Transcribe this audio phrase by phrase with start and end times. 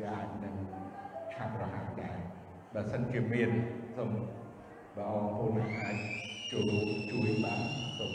[0.00, 0.54] វាអាចនឹង
[1.32, 2.18] ឆាប់រហ័សដែរ
[2.74, 3.50] បើសិនជាមាន
[3.96, 4.10] សូម
[4.96, 5.96] បើអរគុណអាច
[6.52, 6.70] ចូល
[7.10, 7.60] ជួយបាន
[7.98, 8.12] សូម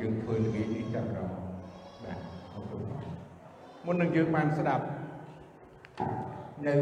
[0.00, 1.32] យើងធ្វើល្ងាចនេះចាប់រង
[2.04, 2.18] បាទ
[2.54, 2.80] អរគុណ
[3.86, 4.84] មុននឹងយើងបានស្ដាប់
[6.66, 6.74] នៅ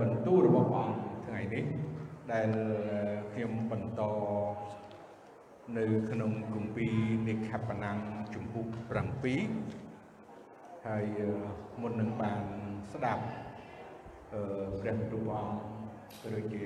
[0.00, 1.64] បន្ទូលរបស់ព្រះអង្គថ្ងៃនេះ
[2.32, 2.48] ដែល
[3.32, 4.02] ខ្ញុំបន្ត
[5.78, 6.94] នៅក្នុងគម្ពីរ
[7.28, 7.98] និខបណាំង
[8.34, 8.66] ជំពូក
[9.28, 9.87] 7
[10.86, 11.04] ហើយ
[11.80, 12.42] មុននឹងបាន
[12.92, 13.24] ស្ដាប់
[14.34, 14.42] អឺ
[14.80, 16.64] ព្រះបន្ទូលព្រះអង្គឬជា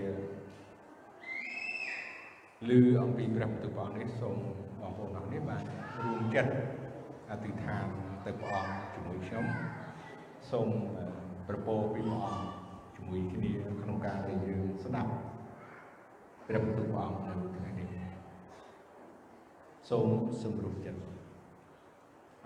[2.69, 2.71] ឮ
[3.03, 4.37] អំពីព្រះបន្ទូលព្រះអង្គនេះសូម
[4.81, 5.63] បងប្អូនអរនេះបាន
[6.05, 6.53] រួមចិត្ត
[7.31, 7.87] អធិដ្ឋាន
[8.25, 9.45] ទៅព្រះអង្គជាមួយខ្ញុំ
[10.51, 10.69] សូម
[11.49, 12.47] ប្រពោពីព្រះអង្គ
[12.97, 15.11] ជាមួយគ្នាក្នុងការដែលយើងស្ដាប់
[16.47, 17.89] ព្រះបន្ទូលព្រះអង្គនៅថ្ងៃនេះ
[19.91, 20.09] សូម
[20.43, 21.12] សម្រុះចិត្ត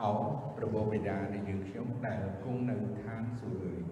[0.03, 0.13] អោ
[0.57, 3.85] ព្រះបិតានៃយើងខ្ញុំដែលគង់នៅឋានសួគ៌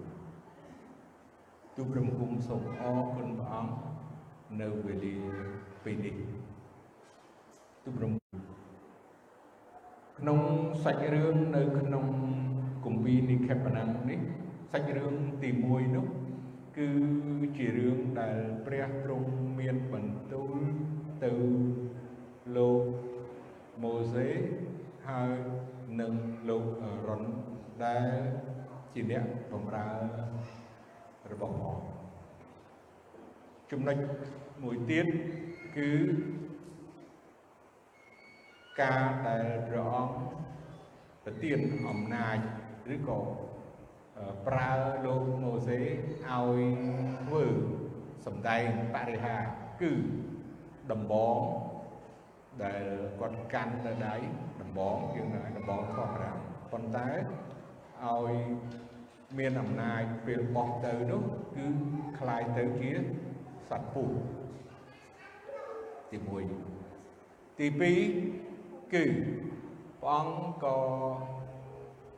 [1.75, 3.73] ទូព្រមគុំសូមអរគុណព្រះអង្គ
[4.61, 5.15] នៅវេលា
[5.83, 6.15] ពេលនេះ
[7.83, 8.11] ទូព្រម
[10.19, 10.39] ក្នុង
[10.83, 12.05] សាច់រឿងនៅក្នុង
[12.85, 14.19] គម្ពីរនិខេបណាំងនេះ
[14.71, 16.07] សាច់រឿងទី1នោះ
[16.77, 16.89] គឺ
[17.57, 20.57] ជារឿងដែលព្រះទ្រង់មានបន្ទូល
[21.23, 21.31] ទៅ
[22.55, 22.83] លោក
[23.83, 24.27] ម៉ូសេ
[25.07, 25.35] ហើយ
[26.01, 26.13] និង
[26.49, 26.65] លោក
[27.07, 27.23] រ៉ុន
[27.85, 28.17] ដែល
[28.93, 29.89] ជាអ្នកបម្រើ
[31.31, 31.77] របស់ព្រះ
[33.71, 33.97] ចំណុច
[34.63, 35.07] មួយទៀត
[35.77, 35.89] គឺ
[38.81, 40.15] ការដែលព្រះអង្គ
[41.23, 42.37] ប្រទានអំណាច
[42.93, 43.19] ឬក៏
[44.47, 44.71] ប្រើ
[45.05, 46.61] លោកម៉ូសេឲ្យ
[47.25, 47.45] ធ្វើ
[48.25, 49.37] សម្ដែងបរិហា
[49.81, 49.91] គឺ
[50.91, 51.37] ដំបង
[52.64, 52.82] ដែល
[53.20, 54.14] គាត់កាន់នៅដៃ
[54.60, 56.32] ដំបងយើងហៅដំបងធម្មតា
[56.72, 57.08] ប៉ុន្តែ
[58.04, 58.32] ឲ្យ
[59.38, 61.22] មានអំណាចពេលបោះទៅនោះ
[61.56, 61.66] គឺ
[62.18, 62.90] คล้ายទៅជា
[63.68, 64.04] សត្វពូ
[66.10, 66.18] ទី
[66.88, 67.66] 1ទី
[68.30, 69.04] 2គឺ
[70.02, 70.78] ព្រះអង្គក៏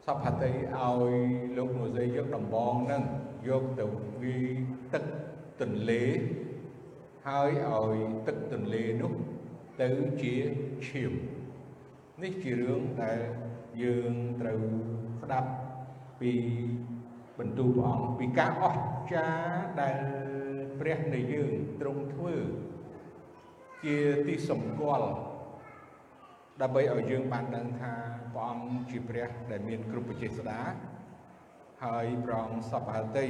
[0.06, 1.14] សពហតិឲ្យ
[1.56, 3.02] លោកម៉ូសេយកដំបងនឹង
[3.48, 3.86] យកទៅ
[4.22, 4.38] វា
[4.94, 5.04] ទឹក
[5.60, 6.04] ទន្លេ
[7.26, 7.96] ហើយឲ្យ
[8.26, 9.12] ទឹកទន្លេនោះ
[9.81, 9.89] ទៅ
[10.21, 10.33] ជា
[10.87, 11.13] ឈាម
[12.23, 13.19] នេះជារឿងដែល
[13.83, 14.61] យើងត្រូវ
[15.21, 15.49] ស្ដាប់
[16.21, 16.33] ពី
[17.39, 19.97] បន្ទូលព្រះអង្គពីការអស្ចារ្យដែល
[20.79, 21.51] ព្រះនៃយើង
[21.81, 22.35] ទ្រង់ធ្វើ
[23.83, 25.09] ជាទីសម្គាល់
[26.61, 27.93] ដើម្បីឲ្យយើងបានដឹងថា
[28.33, 30.59] ព្រះអង្គជាព្រះដែលមានគ្រប់បច្ចេស្តា
[31.83, 33.27] ហើយព្រះអង្គសពហតិ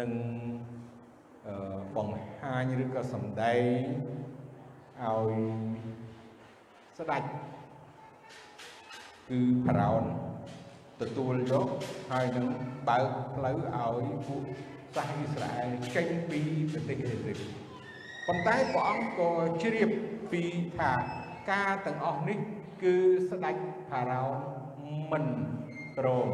[0.00, 0.12] នឹង
[1.96, 3.82] បង្ហាញឬក៏សម្ដែង
[5.02, 5.32] ឲ្យ
[6.98, 7.22] ស្ដេច
[9.30, 10.02] គឺផារ៉ោន
[11.00, 11.66] ទទួលយក
[12.10, 12.46] ហើយនឹង
[12.88, 14.42] បើកផ្លូវឲ្យពួក
[14.94, 16.40] សាសអ៊ីស្រាអែលចេញពី
[16.72, 17.38] ប្រទេសអេស៊ីប
[18.26, 19.30] ប៉ុន្តែព្រះអង្គក៏
[19.62, 19.90] ជ្រាប
[20.32, 20.42] ពី
[20.78, 20.92] ថា
[21.50, 22.38] ការទាំងអស់នេះ
[22.82, 22.94] គឺ
[23.30, 23.56] ស្ដេច
[23.90, 24.36] ផារ៉ោន
[25.12, 25.24] មិន
[25.96, 26.28] ព្រម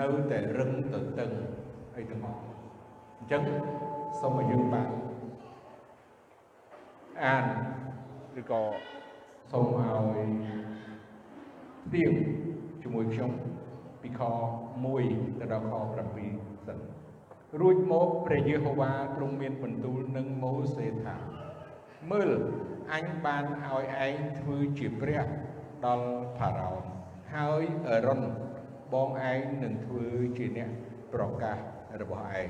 [0.00, 1.30] នៅតែរឹងទៅតឹង
[1.96, 2.40] អីទាំងអស់
[3.18, 3.42] អញ្ចឹង
[4.20, 4.88] សូមឲ្យយើងបាន
[7.24, 7.44] អាន
[8.40, 8.62] ឬក៏
[9.52, 10.30] សូមឲ្យ
[11.92, 12.12] ទៀង
[12.82, 13.32] ជាមួយខ្ញុំ
[14.02, 14.20] ពីខ
[14.80, 15.74] 1ទៅដល់ខ
[16.22, 16.78] 7សិន
[17.60, 21.16] រួចមកព្រះយេហូវ៉ាទ្រង់មានបន្ទូលនឹងម៉ូសេថា
[22.10, 22.30] មើល
[22.92, 25.20] អញបានឲ្យឯងធ្វើជាព្រះ
[25.86, 26.82] ដល់ផារ៉ោន
[27.34, 28.22] ហើយអរុន
[28.92, 30.06] បងឯងនឹងធ្វើ
[30.38, 30.70] ជាអ្នក
[31.14, 31.56] ប្រកាស
[32.00, 32.48] របស់ឯង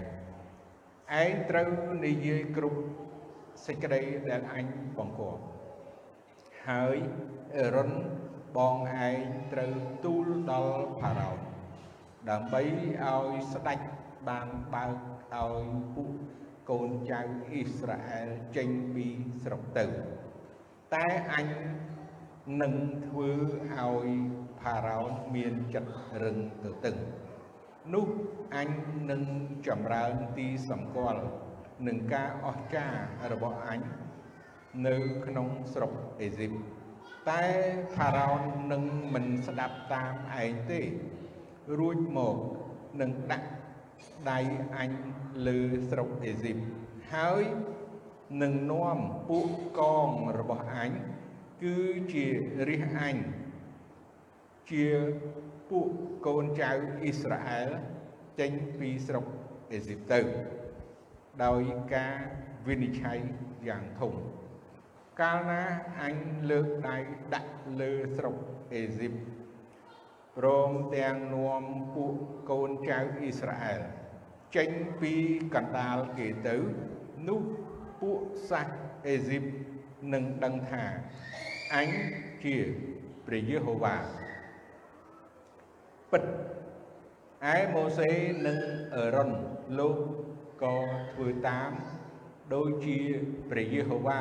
[1.23, 1.69] ឯងត្រូវ
[2.07, 2.81] និយាយគ្រប់
[3.65, 4.67] សេចក្តីដែលអញ
[4.99, 5.43] បង្គាប់
[6.69, 6.97] ហើយ
[7.57, 7.93] អេរុន
[8.57, 9.19] បងឯង
[9.53, 9.73] ត្រូវ
[10.05, 11.39] ទូលដល់ផារ៉ោន
[12.31, 13.79] ដើម្បីឲ្យស្ដេច
[14.29, 15.65] បានបើកឲ្យ
[15.95, 16.11] ពួក
[16.71, 17.21] កូនចៅ
[17.51, 19.07] អ៊ីស្រាអែលចេញពី
[19.43, 19.87] ស្រុកទៅ
[20.95, 21.49] តែអញ
[22.63, 22.75] នឹង
[23.07, 23.31] ធ្វើ
[23.75, 24.09] ឲ្យ
[24.61, 25.93] ផារ៉ោនមានចិត្ត
[26.23, 26.97] រឹងទៅតឹង
[27.95, 28.07] នោះ
[28.57, 28.71] អញ
[29.11, 29.23] នឹង
[29.67, 31.25] ចម្រើនទីសម្គាល់
[31.87, 33.01] នឹងការអស្ចារ្យ
[33.33, 33.81] របស់អញ
[34.87, 34.97] នៅ
[35.27, 36.53] ក្នុងស្រុកអេស៊ីប
[37.31, 37.45] តែ
[37.95, 38.41] ផារ៉ោន
[38.73, 38.83] នឹង
[39.15, 40.81] មិនស្ដាប់តាមឯងទេ
[41.79, 42.37] រួចមក
[43.01, 43.49] នឹងដាក់
[44.31, 44.39] ដៃ
[44.77, 44.91] អញ
[45.47, 45.59] លើ
[45.91, 46.57] ស្រុកអេស៊ីប
[47.13, 47.43] ហើយ
[48.43, 48.99] នឹងនាំ
[49.29, 49.49] ពួក
[49.79, 50.91] កងរបស់អញ
[51.63, 51.77] គឺ
[52.13, 52.27] ជា
[52.69, 53.17] រាជអញ
[54.71, 54.87] ជា
[55.71, 55.89] ពួក
[56.27, 56.71] កូនចៅ
[57.03, 57.71] អ៊ីស្រាអែល
[58.41, 59.25] ចេញពីស្រុក
[59.73, 60.21] អេស៊ីបទៅ
[61.45, 61.63] ដោយ
[61.95, 62.17] ការ
[62.67, 63.19] វិនិច្ឆ័យ
[63.69, 64.13] យ៉ាងធំ
[65.21, 65.65] កាលណា
[66.03, 66.17] អញ
[66.51, 66.97] លើកដៃ
[67.35, 68.37] ដាក់លើស្រុក
[68.75, 69.15] អេស៊ីប
[70.37, 71.63] ព្រមទាំងនាំ
[71.95, 72.15] ពួក
[72.51, 73.81] កូនចៅអ៊ីស្រាអែល
[74.57, 74.71] ចេញ
[75.01, 75.13] ពី
[75.55, 76.57] កណ្ដាលគេទៅ
[77.29, 77.43] នោះ
[78.01, 78.21] ពួក
[78.51, 78.69] សាស
[79.07, 79.45] អេស៊ីប
[80.13, 80.85] នឹងដឹងថា
[81.75, 81.89] អញ
[82.45, 82.57] ជា
[83.27, 83.97] ព្រះយេហូវ៉ា
[86.11, 86.25] ពិត
[87.55, 88.11] ឯម៉ូសេ
[88.47, 88.59] និង
[88.95, 89.31] អេរ៉ុន
[89.79, 89.97] លោក
[90.63, 90.77] ក៏
[91.13, 91.71] ធ្វើតាម
[92.55, 92.99] ដូចជា
[93.51, 94.21] ព្រះយេហូវ៉ា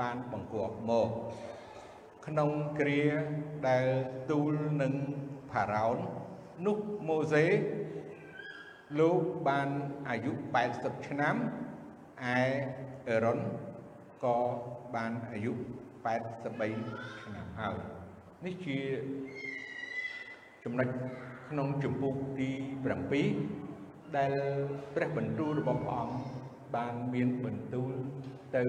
[0.00, 1.10] បានបង្គាប់មក
[2.26, 2.50] ក្នុង
[2.80, 3.02] គ្រា
[3.68, 3.86] ដែល
[4.30, 4.94] ទូលនឹង
[5.50, 5.96] ផារ៉ោន
[6.66, 7.44] នោះម៉ូសេ
[8.98, 9.68] លោកបាន
[10.08, 10.32] អាយុ
[10.70, 12.38] 80ឆ្នាំឯ
[13.08, 13.40] អេរ៉ុន
[14.24, 14.38] ក៏
[14.94, 15.52] បានអាយុ
[16.16, 17.76] 83ឆ្នាំហើយ
[18.44, 18.78] នេះជា
[20.64, 20.88] ចំណុច
[21.50, 22.50] ក្នុងចម្ពោះទី
[23.12, 23.67] 7
[24.16, 24.32] ដែល
[24.94, 26.16] ព្រះបន្ទូលរបស់ព្រះអង្គ
[26.76, 27.92] បានមានបន្ទូល
[28.56, 28.64] ទៅ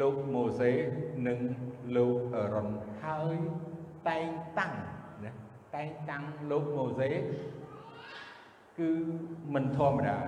[0.00, 0.72] លោកម៉ូសេ
[1.26, 1.38] និង
[1.96, 2.68] លោកអេរ៉ុន
[3.04, 3.36] ហើយ
[4.08, 4.26] តែង
[4.58, 4.72] តាំង
[5.24, 5.32] ណា
[5.74, 7.10] តែងតាំងលោកម៉ូសេ
[8.78, 8.90] គឺ
[9.54, 10.18] មិនធម្មតា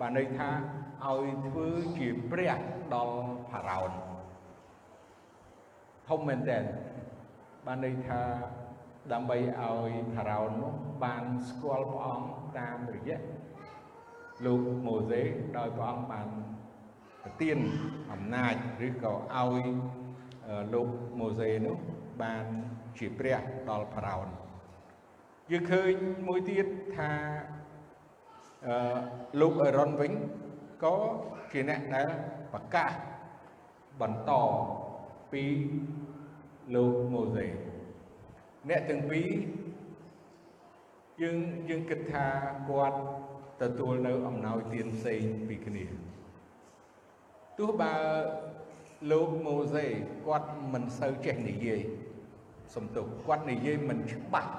[0.00, 0.48] បានន័យថា
[1.06, 1.68] ឲ្យធ្វើ
[1.98, 2.52] ជាព្រះ
[2.94, 3.18] ដល់
[3.50, 3.90] ផារ៉ោន
[6.08, 6.60] ធំមែនតើ
[7.66, 8.20] បានន័យថា
[9.12, 10.74] ដើម្បីឲ្យផារ៉ោននោះ
[11.04, 12.28] បានស្គាល់ព្រះអង្គ
[12.58, 13.20] តាមរយៈ
[14.46, 15.22] លោកម៉ូសេ
[15.56, 16.28] ដោយព្រះអង្គបាន
[17.22, 17.58] ប្រទាន
[18.12, 18.54] អំណាច
[18.86, 19.66] ឬក៏ឲ្យ
[20.74, 20.88] លោក
[21.18, 21.76] ម៉ូសេនោះ
[22.22, 22.44] បាន
[22.98, 23.38] ជាព្រះ
[23.70, 24.26] ដល់ផារ៉ោន
[25.50, 25.92] យើងឃើញ
[26.28, 26.66] មួយទៀត
[26.96, 27.12] ថា
[28.66, 28.98] អឺ
[29.40, 30.12] លោកអេរ៉ុនវិញ
[30.84, 30.96] ក៏
[31.52, 32.08] ជាអ្នកដែល
[32.52, 32.92] ប្រកាស
[34.00, 34.32] បន្ត
[35.32, 35.44] ពី
[36.74, 37.46] លោកម៉ូសេ
[38.68, 39.28] អ្នកទាំងពីរ
[41.22, 41.36] យើង
[41.68, 42.26] យើងគិតថា
[42.68, 42.98] គាត់
[43.60, 45.84] ទទួលនៅអំណោយទានផ្សេងពីគ្នា
[47.58, 47.94] ទោះបើ
[49.10, 49.86] លោកម៉ូសេ
[50.26, 51.80] គាត់មិនសូវចេះនិយាយ
[52.74, 54.52] សំទុកគាត់និយាយមិនច្បាស់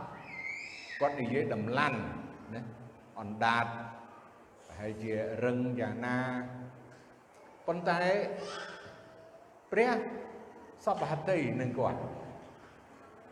[0.99, 1.99] គាត់និយាយដំឡាន់
[2.53, 2.61] ណា
[3.19, 3.65] អណ្ដាត
[4.65, 5.13] ប្រហែលជា
[5.43, 6.17] រឹងយ៉ាងណា
[7.67, 8.01] ប៉ុន្តែ
[9.71, 9.91] ព្រះ
[10.85, 11.99] សពហតីនឹងគាត់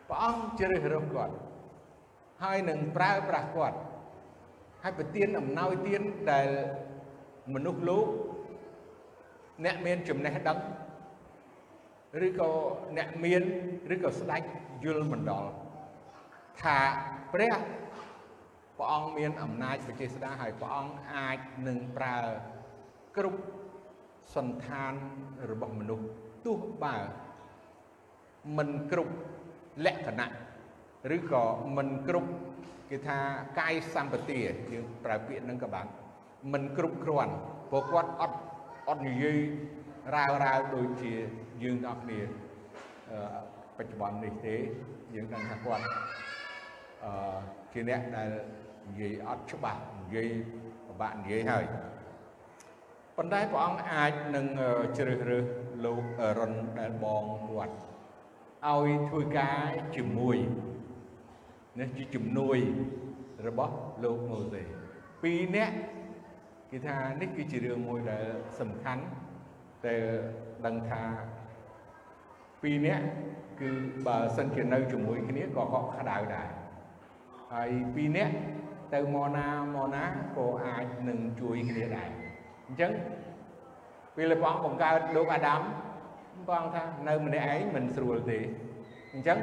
[0.10, 1.36] ព្រះអង្គជ្រើសរើសគាត់
[2.44, 3.78] ហើយនឹងប្រើប្រាស់គាត់
[4.84, 6.48] ហើយប្រទានអំណោយទានដែល
[7.54, 8.08] មនុស្សលោក
[9.66, 10.60] អ្នកមានចំណេះដឹង
[12.26, 12.52] ឬក៏
[12.98, 13.44] អ្នកមាន
[13.94, 14.42] ឬក៏ស្ដេច
[14.84, 15.52] យល់មិនដល់
[16.62, 16.78] ថា
[17.34, 17.56] ព្រះ
[18.78, 21.38] ព្រះអង្គមានអំណាចបចេស្តាហើយព្រះអង្គអាច
[21.68, 22.18] នឹងប្រើ
[23.18, 23.42] គ្រប់
[24.36, 24.94] សន្តាន
[25.52, 26.06] របស់មនុស្ស
[26.46, 26.98] ទោះបើ
[28.58, 29.14] មិនគ្រប់
[29.86, 30.30] លក្ខណៈ
[31.16, 31.44] ឬក៏
[31.78, 32.32] មិនគ្រប់
[32.90, 33.18] គេថា
[33.60, 34.40] កាយសម្បទា
[34.74, 35.88] យើងប្រើពាក្យហ្នឹងក៏បាន
[36.54, 37.34] មិនគ្រប់គ្រាន់
[37.70, 38.38] ព្រោះគាត់អត់
[38.88, 39.40] អត់និយាយ
[40.16, 41.14] រាវរាវដូចជា
[41.64, 42.20] យើងទាំងអស់គ្នា
[43.78, 44.56] បច្ចុប្បន្ននេះទេ
[45.16, 45.84] យើងដឹងថាគាត់
[47.04, 47.38] អឺ
[47.74, 48.30] ជាអ្នកដែល
[48.88, 50.30] និយាយអត់ច្បាស់និយាយ
[50.88, 51.66] ពិបាកនិយាយហើយ
[53.18, 54.46] ប៉ុន្តែព្រះអង្គអាចនឹង
[54.98, 55.46] ជ្រើសរើស
[55.86, 56.02] លោក
[56.40, 57.76] រុនដែលបងគាត់
[58.68, 59.60] ឲ្យធ្វើការ
[59.96, 60.38] ជាមួយ
[61.80, 62.58] នេះជាជំនួយ
[63.48, 63.74] របស់
[64.04, 64.62] លោកម៉ូសេ
[65.22, 65.76] ពីរនាក់
[66.72, 68.26] គេថានេះគឺជារឿងមួយដែល
[68.60, 69.04] សំខាន់
[69.86, 69.96] តែ
[70.66, 71.02] ដឹងថា
[72.62, 73.06] ពីរនាក់
[73.62, 73.70] គឺ
[74.08, 76.50] បើសិនជានៅជាមួយគ្នាក៏កក់ក្ដៅដែរ
[77.54, 78.34] ហើយពីរនាក់
[78.94, 80.06] ទៅមកណាមកណា
[80.38, 82.10] ក៏អាចនឹងជួយគ្នាដែរ
[82.68, 82.92] អញ្ចឹង
[84.16, 85.62] ពេលព្រះអង្គបង្កើតលោកអាដាម
[86.48, 88.40] ព្រះអង្គថានៅម្នាក់ឯងមិនស្រួលទេ
[89.14, 89.40] អញ្ចឹង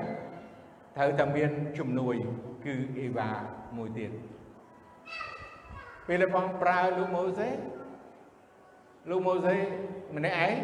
[0.96, 2.14] ត្រូវតែមានជំនួយ
[2.64, 3.30] គឺអេវ៉ា
[3.76, 4.10] មួយទៀត
[6.06, 7.48] ពេលព្រះអង្គប្រើលោកម៉ូសេ
[9.10, 9.56] លោកម៉ូសេ
[10.16, 10.54] ម្នាក់ឯង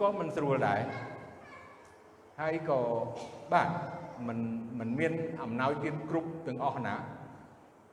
[0.00, 0.80] ក៏មិនស្រួលដែរ
[2.40, 2.80] ហើយក៏
[3.52, 3.68] បាទ
[4.28, 4.38] មិន
[4.78, 5.12] មិនមាន
[5.42, 6.94] អំណោយទានគ្រប់ទាំងអស់ណា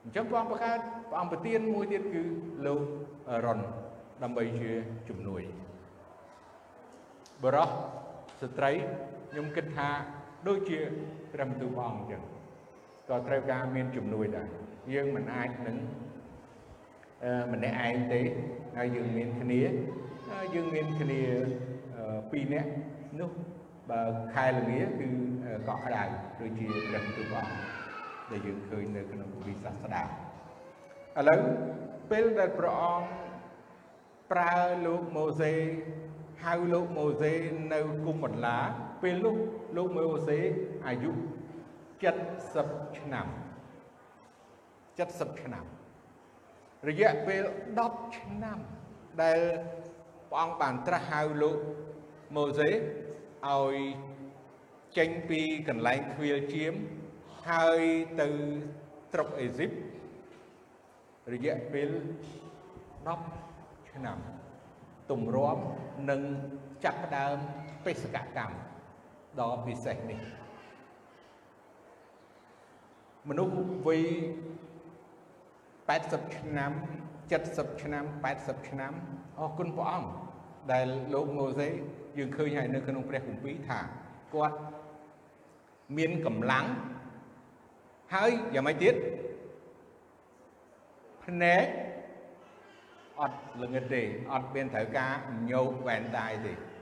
[0.03, 2.23] អញ្ចឹងព្រះអង្គបង្កើតព្រះអង្គប្រទានមួយទៀតគឺ
[2.65, 2.81] លោក
[3.45, 3.59] រ៉ុន
[4.23, 4.71] ដើម្បីជា
[5.09, 5.41] ជំនួយ
[7.43, 7.69] បរោះ
[8.41, 8.71] ស្ត្រី
[9.29, 9.89] ខ្ញុំគិតថា
[10.47, 10.79] ដូចជា
[11.33, 12.21] ព្រះបន្ទូលព្រះអង្គអញ្ចឹង
[13.09, 14.47] ក៏ត្រូវការមានជំនួយដែរ
[14.93, 15.77] យើងមិនអាចនឹង
[17.53, 18.21] ម្នាក់ឯងទេ
[18.77, 19.62] ហើយយើងមានគ្នា
[20.55, 21.21] យើងមានគ្នា
[22.31, 22.69] ពីរនាក់
[23.19, 23.31] នោះ
[23.91, 24.01] បើ
[24.33, 25.07] ខែល្ងាគឺ
[25.67, 26.03] កក់ក្ដៅ
[26.39, 27.65] ដូចជាព្រះបន្ទូលព្រះអង្គ
[28.31, 30.07] ដែលយើងឃើញនៅក្នុងវិសាស្តាឥ
[31.27, 31.39] ឡូវ
[32.12, 33.07] ពេលដែលព្រះអង្គ
[34.31, 35.53] ប្រើលោកម៉ូសេ
[36.43, 37.33] ហៅលោកម៉ូសេ
[37.73, 38.57] នៅគុំបន្លា
[39.03, 39.36] ពេលនោះ
[39.75, 40.39] លោកម៉ូសេ
[40.88, 41.12] អាយុ
[42.03, 43.27] 70ឆ្នាំ
[44.57, 45.65] 70ឆ្នាំ
[46.89, 47.43] រយៈពេល
[47.79, 48.60] 10ឆ្នាំ
[49.22, 49.39] ដែល
[50.29, 51.57] ព្រះអង្គបានត្រាស់ហៅលោក
[52.36, 53.75] ម៉ូសេឲ្យ
[54.98, 56.74] ចេញពីកន្លែងខ្វៀលជាម
[57.50, 57.81] ហើយ
[58.22, 58.27] ទៅ
[59.12, 59.72] ស្រុកអេស៊ីប
[61.33, 61.89] រយៈពេល
[63.10, 64.17] 10ឆ្នាំ
[65.12, 65.57] ទម្រាំ
[66.10, 66.22] នឹង
[66.83, 67.36] ចាប់ផ្ដើម
[67.86, 68.73] បេសកកម្ម
[69.40, 70.20] ដ៏ពិសេសនេះ
[73.30, 74.04] មនុស្សវ័យ
[76.00, 76.72] 80ឆ្នាំ
[77.28, 78.04] 70ឆ្នាំ
[78.38, 78.94] 80ឆ្នាំ
[79.40, 80.10] អរគុណព្រះអង្គ
[80.72, 81.70] ដែលលោកម៉ូសេ
[82.18, 83.80] យើងឃើញហើយនៅក្នុងព្រះគម្ពីរថា
[84.34, 84.58] គាត់
[85.98, 86.66] មានកម្លាំង
[88.13, 88.96] ហើយយ៉ាងម៉េចទៀត
[91.24, 91.66] ភ្នែក
[93.20, 95.13] អត់ល្ងិតទេអត់មានត្រូវការ
[95.52, 96.73] ញោកវ៉ែនតាយទេ8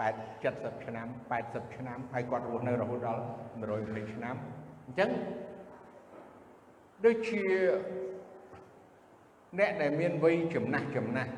[0.00, 1.06] 70ឆ្នាំ
[1.40, 3.22] 80ឆ្នាំហើយគាត់រស់នៅរហូតដល់
[3.66, 4.36] 120ឆ្នាំ
[4.86, 5.10] អញ្ចឹង
[7.04, 7.44] ដូចជា
[9.58, 11.32] អ្នកដែលមានវ័យចំណាស់ចំណាស់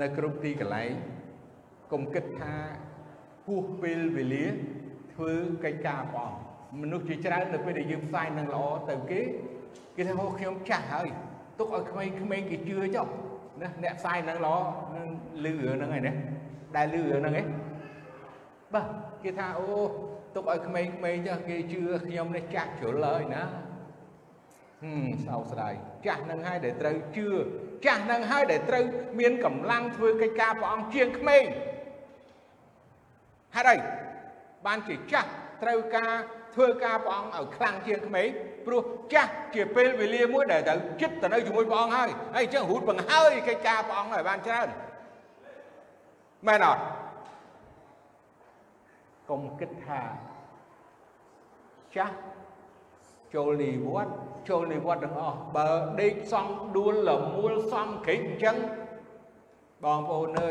[0.00, 0.90] នៅគ្រប់ទីកន្លែង
[1.92, 2.54] កុំគិតថា
[3.46, 4.46] ហួសពេលវេលា
[5.14, 5.32] ធ្វើ
[5.64, 9.20] កិច្ចការព្រះអង្គមនុស្សជាច្រើននៅពេលដែលយើងផ្សាយនឹងល្អទៅគេ
[9.96, 11.08] គេថាហូខ្ញុំចាស់ហើយ
[11.58, 13.06] ទុកឲ្យក្មេងៗគេជឿចុះ
[13.60, 14.56] ណាអ្នកផ្សាយនឹងល្អ
[14.96, 15.06] នឹង
[15.44, 16.12] លឺរឿងហ្នឹងឯណា
[16.76, 17.46] ដែលលឺរឿងហ្នឹងឯង
[18.74, 18.86] បាទ
[19.22, 19.66] គេថាអូ
[20.34, 23.42] ទុកឲ្យក្មេងៗចុះគេជឿខ្ញុំនេះចាស់ជ្រុលហើយណា
[24.82, 25.74] ហឹមសោកស្ដាយ
[26.06, 27.28] ចាស់នឹងហើយដែលត្រូវជឿ
[27.86, 28.84] ចាស់នឹងហើយដែលត្រូវ
[29.20, 31.44] មានកម្លាំងធ្វើកិច្ចការព្រះអង្គជាងក្មេង
[33.56, 33.76] ហេតុអី
[34.66, 35.28] បានជាចាស់
[35.62, 36.12] ត្រូវការ
[36.54, 38.28] ធ្វើការព្រះអង្គឲ្យខ្លាំងជាងក្មេង
[38.66, 38.82] ព្រោះ
[39.14, 44.68] ចាស់ជាពេលវេលាមួយដែលត្រូវចិត្តទៅនៅជាមួយព្រះអង្គហើយហើយអញ្ចឹងរូតបង្ហើយកិច្ចការព្រះអង្គឲ្យបានច្រើន
[46.46, 46.84] មែនអត់
[49.30, 50.00] កុំគិតថា
[51.96, 52.16] ចាស់
[53.34, 54.12] ចូលនិវត្ត
[54.48, 55.68] ចូលនិវត្តទាំងអស់បើ
[56.00, 58.56] ដេកសំដួលលមូលសំក្រិចអញ្ចឹង
[59.84, 60.50] បងប្អូនអើ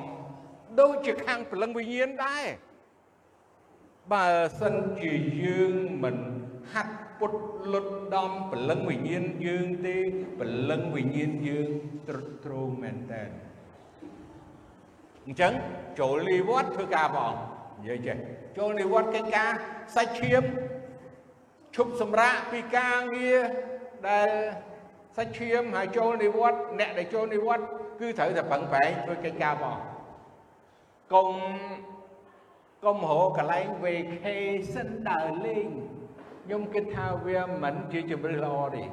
[0.79, 2.45] ដូចជាខាងព្រលឹងវិញ្ញាណដែរ
[4.13, 4.29] បើ
[4.61, 5.13] សិនជា
[5.45, 6.17] យើងមិន
[6.73, 7.35] ហាត់ពុត
[7.73, 9.97] លុតដំព្រលឹងវិញ្ញាណយើងទេ
[10.41, 11.69] ព្រលឹងវិញ្ញាណយើង
[12.09, 13.23] ទ្រុឌទ្រោមមែនតើ
[15.27, 15.53] អញ្ចឹង
[16.01, 17.35] ចូលនិវត្តធ្វើការបង
[17.81, 18.17] និយាយចេះ
[18.59, 19.51] ចូលនិវត្តកិច្ចការ
[19.95, 20.43] សាច់ឈាម
[21.77, 23.41] ឈប់សម្រាកពីការងារ
[24.09, 24.31] ដែល
[25.17, 27.65] សាច់ឈាមហើយចូលនិវត្តអ្នកដែលចូលនិវត្ត
[28.01, 29.79] គឺត្រូវតែប្រឹងប្រែងធ្វើកិច្ចការបង
[31.13, 31.29] កុំ
[32.85, 35.67] កុំរកកន្លែង vacation ដើរលេង
[36.45, 38.85] ខ្ញុំគិតថាវាមិនជាជម្រើសល្អទេ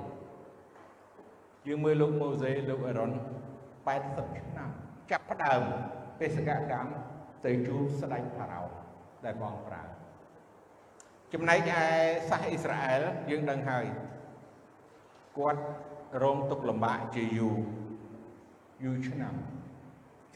[1.67, 3.11] យើងមើលលោកម៉ូសេលោកអេរ៉ុន
[3.75, 4.69] 80ឆ្នាំ
[5.11, 5.61] ចាប់ផ្ដើម
[6.19, 6.91] បេសកកម្ម
[7.45, 8.63] ទៅជួបស្ដេចផារ៉ោ
[9.25, 9.83] ដែលបងប្រើ
[11.33, 11.81] ចំណែកឯ
[12.29, 13.85] សាសអ៊ីស្រាអែលយើងដឹងហើយ
[15.37, 15.61] គាត់
[16.24, 17.58] រងទុក្ខលំបាកជាយូរ
[18.84, 19.34] យូរឆ្នាំ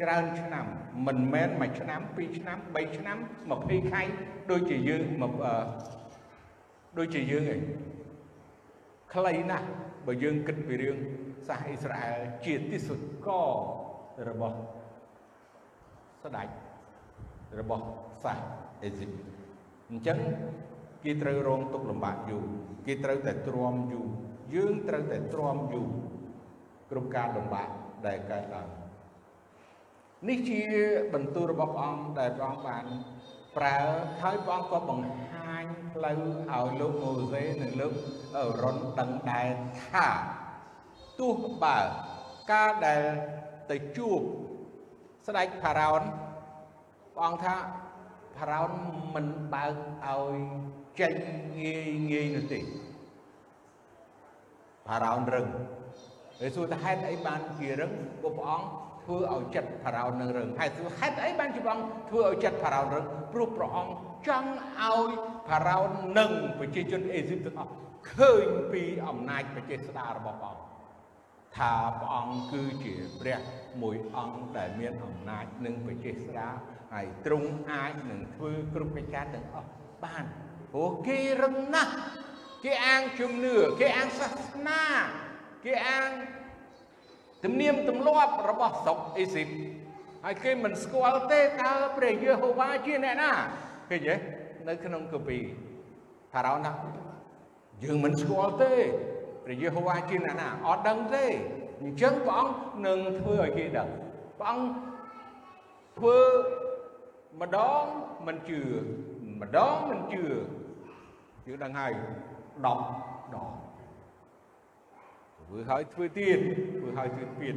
[0.02, 0.66] ច្រើនឆ្នាំ
[1.08, 3.18] មិនមែនមួយឆ្នាំពីរឆ្នាំ3ឆ្នាំ
[3.56, 4.02] 20ខែ
[4.52, 5.02] ដូចជាយើង
[6.98, 7.62] ដូចជាយើងឯង
[9.14, 9.68] ខ្លីណាស់
[10.06, 10.98] បើយើងគិតពីរឿង
[11.48, 13.28] សាសអ៊ីស្រាអែលជាទីសុក
[14.28, 14.58] របស់
[16.24, 16.48] ស្ដេច
[17.60, 17.84] របស់
[18.24, 18.40] សាស
[18.84, 19.12] អេស៊ីប
[19.90, 20.20] អញ្ចឹង
[21.04, 22.44] គេត្រូវរងទុក្ខលំបាកយូរ
[22.86, 24.08] គេត្រូវតែទ្រាំយូរ
[24.54, 25.90] យើងត្រូវតែទ្រាំយូរ
[26.90, 27.70] គ្រប់ការលំបាក
[28.08, 28.70] ដែលកើតឡើង
[30.30, 30.60] នេះជា
[31.14, 32.86] បន្ទូលរបស់ព្រះអង្គដែលព្រះអង្គបាន
[33.58, 33.78] ប្រើ
[34.22, 36.20] ហើយព្រះអង្គក៏បង្ហាញផ្លូវ
[36.52, 37.94] ឲ្យលោកម៉ូសេនិងលោក
[38.38, 39.48] អឺរុនដឹងដែរ
[39.86, 40.08] ថា
[41.20, 41.80] ទោះបើ
[42.52, 43.04] ការដែល
[43.72, 44.20] ទៅជួប
[45.28, 46.02] ស្ដេចផារ៉ោន
[47.16, 47.56] ព្រះអង្គថា
[48.38, 48.72] ផារ៉ោន
[49.16, 49.74] មិនបើក
[50.06, 50.36] ឲ្យ
[51.00, 51.14] ចេញ
[51.60, 52.60] ងាយងាយនោះទេ
[54.88, 55.48] ផារ៉ោនរឹង
[56.40, 58.68] ហើយសួរថាហេតុអីបានជារឹងពួកព្រះអង្គ
[59.04, 63.94] ធ្វើឲ្យចិត្តផារ៉ោននឹងរឹងហើយសួរហេតុអីបានជាព្រះអង្គធ្វើឲ្យចិត្តផារ៉ោនរឹងព្រោះព្រះអង្គ
[64.28, 64.50] ចង់
[64.82, 65.12] ឲ្យ
[65.50, 67.72] ផារ៉ោននិងប្រជាជនអេស៊ីបទាំងអស់
[68.14, 70.64] ឃើញពីអំណាចប្រជាស្ដាររបស់ព្រះអង្គ
[71.58, 73.40] ថាព្រះអង្គគឺជាព្រះ
[73.82, 76.54] មួយអង្គដែលមានអំណាចនិងប្រជាស្ដារ
[76.94, 79.70] ហើយទ្រង់អាចនឹងធ្វើគ្រប់កិច្ចការទាំងអស់
[80.04, 80.26] បាន
[80.74, 81.94] ព្រោះគេរឹងណាស់
[82.66, 84.84] គេអាងជំនឿគេអាងសាសនា
[85.66, 86.10] គេអាង
[87.44, 89.48] ទំនៀមទម្លាប់របស់ស្រុកអេស៊ីប
[90.24, 93.32] ហើយគេមិនស្គាល់ទេតើព្រះយេហូវ៉ាជាអ្នកណា
[93.90, 94.16] ឃើញទេ
[94.68, 95.38] នៅក្នុងកាពី
[96.34, 96.72] ផារ៉ោណា
[97.84, 98.74] យើងមិនស្គាល់ទេ
[99.44, 101.26] ព្រះយេហូវ៉ាជាអ្នកណាអត់ដឹងទេ
[101.82, 102.56] អញ្ចឹងព្រះអង្គ
[102.88, 103.90] នឹងធ្វើឲ្យគេដឹង
[104.40, 104.68] ព្រះអង្គ
[105.98, 106.18] ធ្វើ
[107.42, 107.84] ម្ដង
[108.28, 108.62] មិនជឿ
[109.42, 110.26] ម្ដងមិនជឿ
[111.48, 111.94] យើងដឹងហើយ
[112.64, 112.80] 10ដង
[115.46, 116.40] ធ្វើឲ្យធ្វើទៀត
[116.78, 117.56] ធ្វើឲ្យធ្វើទៀត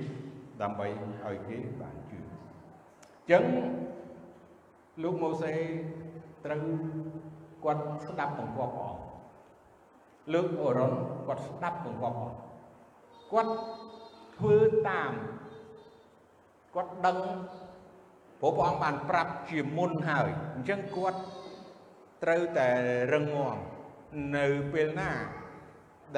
[0.62, 0.86] ដើម្បី
[1.24, 3.44] ឲ្យគេបានជឿអញ្ចឹង
[5.02, 5.52] លោកម៉ូសេ
[6.44, 6.62] ត្រូវ
[7.64, 9.04] គាត់ស្ដាប់បង្គាប់ព្រះអង្គ
[10.34, 10.92] លោកអូរ៉ុន
[11.26, 12.48] គាត់ស្ដាប់បង្គាប់ព្រះអង្គ
[13.32, 13.52] គាត់
[14.36, 14.56] ធ្វើ
[14.88, 15.12] តាម
[16.74, 17.18] គាត់ដឹង
[18.40, 21.20] ព្រោះព្រះអង្គបានប្រាប់ជាមុនហើយអញ្ចឹងគាត់
[22.22, 22.68] ត្រូវតែ
[23.12, 23.56] រឹងមាំ
[24.36, 25.10] នៅពេលណា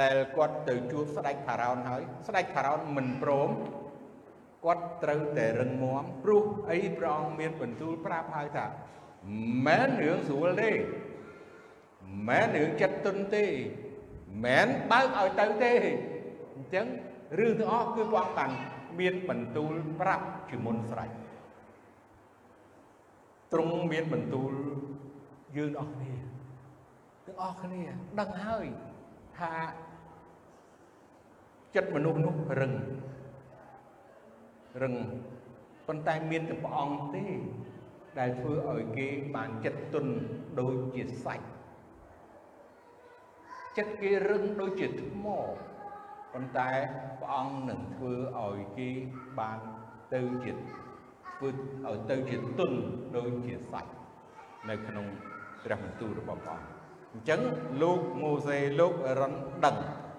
[0.01, 3.51] ដែលគាត់ទៅជួបស្ដេចផារ៉ោនហើយ ស្ដេចផារ៉ោនមិនព្រម
[4.65, 8.67] គាត់ត្រូវតែរឹងមាំព្រោះអីព្រះអង្គមានបន្ទូលប្រាប់ហើយថា
[9.67, 10.71] មិនរឿងស្រួលទេ
[12.29, 13.45] មិនរឿងចិត្តទុនទេ
[14.45, 15.73] មិនបើកឲ្យទៅទេ
[16.55, 16.87] អញ្ចឹង
[17.39, 18.51] រឿងទាំងអស់គឺព្រះអង្គបាន
[19.01, 21.11] មានបន្ទូលប្រាប់ជាមុនស្រេច
[23.53, 24.53] ទ្រង់មានបន្ទូល
[25.57, 26.30] យើងអស់គ្នា
[27.31, 27.83] ទាំងអស់គ្នា
[28.21, 28.67] ដឹងហើយ
[29.39, 29.53] ថា
[31.75, 32.73] ចិត្តមនុស្សនោះរឹង
[34.83, 34.95] រឹង
[35.87, 37.27] ប៉ុន្តែមានតែព្រះអង្គទេ
[38.19, 40.07] ដែលធ្វើឲ្យគេបានចិត្តទុន
[40.61, 41.47] ដូចជាសាច់
[43.77, 45.27] ចិត្តគេរឹងដូចជាថ្ម
[46.33, 46.71] ប៉ុន្តែ
[47.21, 48.89] ព្រះអង្គនឹងធ្វើឲ្យគេ
[49.39, 49.59] បាន
[50.15, 50.53] ទៅជា
[51.37, 52.73] ធ្វើឲ្យទៅជាទុន
[53.17, 53.93] ដូចជាសាច់
[54.69, 55.07] នៅក្នុង
[55.65, 56.80] ព្រះបន្ទូលរបស់ព្រះអង្គ
[57.13, 57.41] អញ្ចឹង
[57.83, 59.33] លោកម៉ូសេលោកអេរ៉ុន
[59.65, 59.77] ដឹង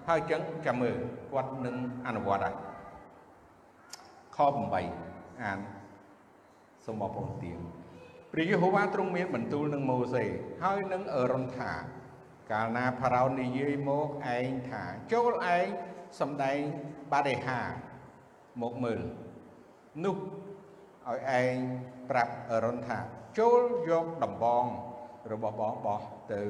[0.08, 0.96] ហើយអញ្ចឹងចាំមើល
[1.32, 2.54] គាត់នឹងអនុវត្តហើយ
[4.36, 4.38] ខ
[4.70, 5.58] 8អាន
[6.86, 7.58] សូមបងប្អូនទៀង
[8.32, 10.24] ព្រះយេហូវ៉ាទ្រង់មានបន្ទូលនឹងម៉ូសេ
[10.64, 11.72] ហើយនឹងអេរ៉ុនថា
[12.52, 14.82] កាលណាផារ៉ោននិយាយមកឯងថា
[15.12, 15.66] ចូលឯង
[16.20, 16.58] សំដែង
[17.12, 17.60] បាដេហា
[18.62, 19.00] មកមើល
[20.04, 20.16] នោះ
[21.08, 21.54] ឲ្យឯង
[22.10, 22.98] ប្រាប់អេរ៉ុនថា
[23.38, 24.66] ចូលយកដំបង
[25.31, 26.01] របស់បងបោះ
[26.33, 26.43] ទៅ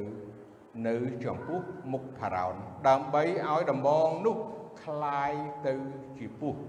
[0.88, 2.56] នៅចំពោះមុខផារ៉ោន
[2.88, 4.38] ដើម្បីឲ្យដំបងនោះ
[4.84, 5.32] คลาย
[5.68, 5.74] ទៅ
[6.18, 6.62] ជាពស់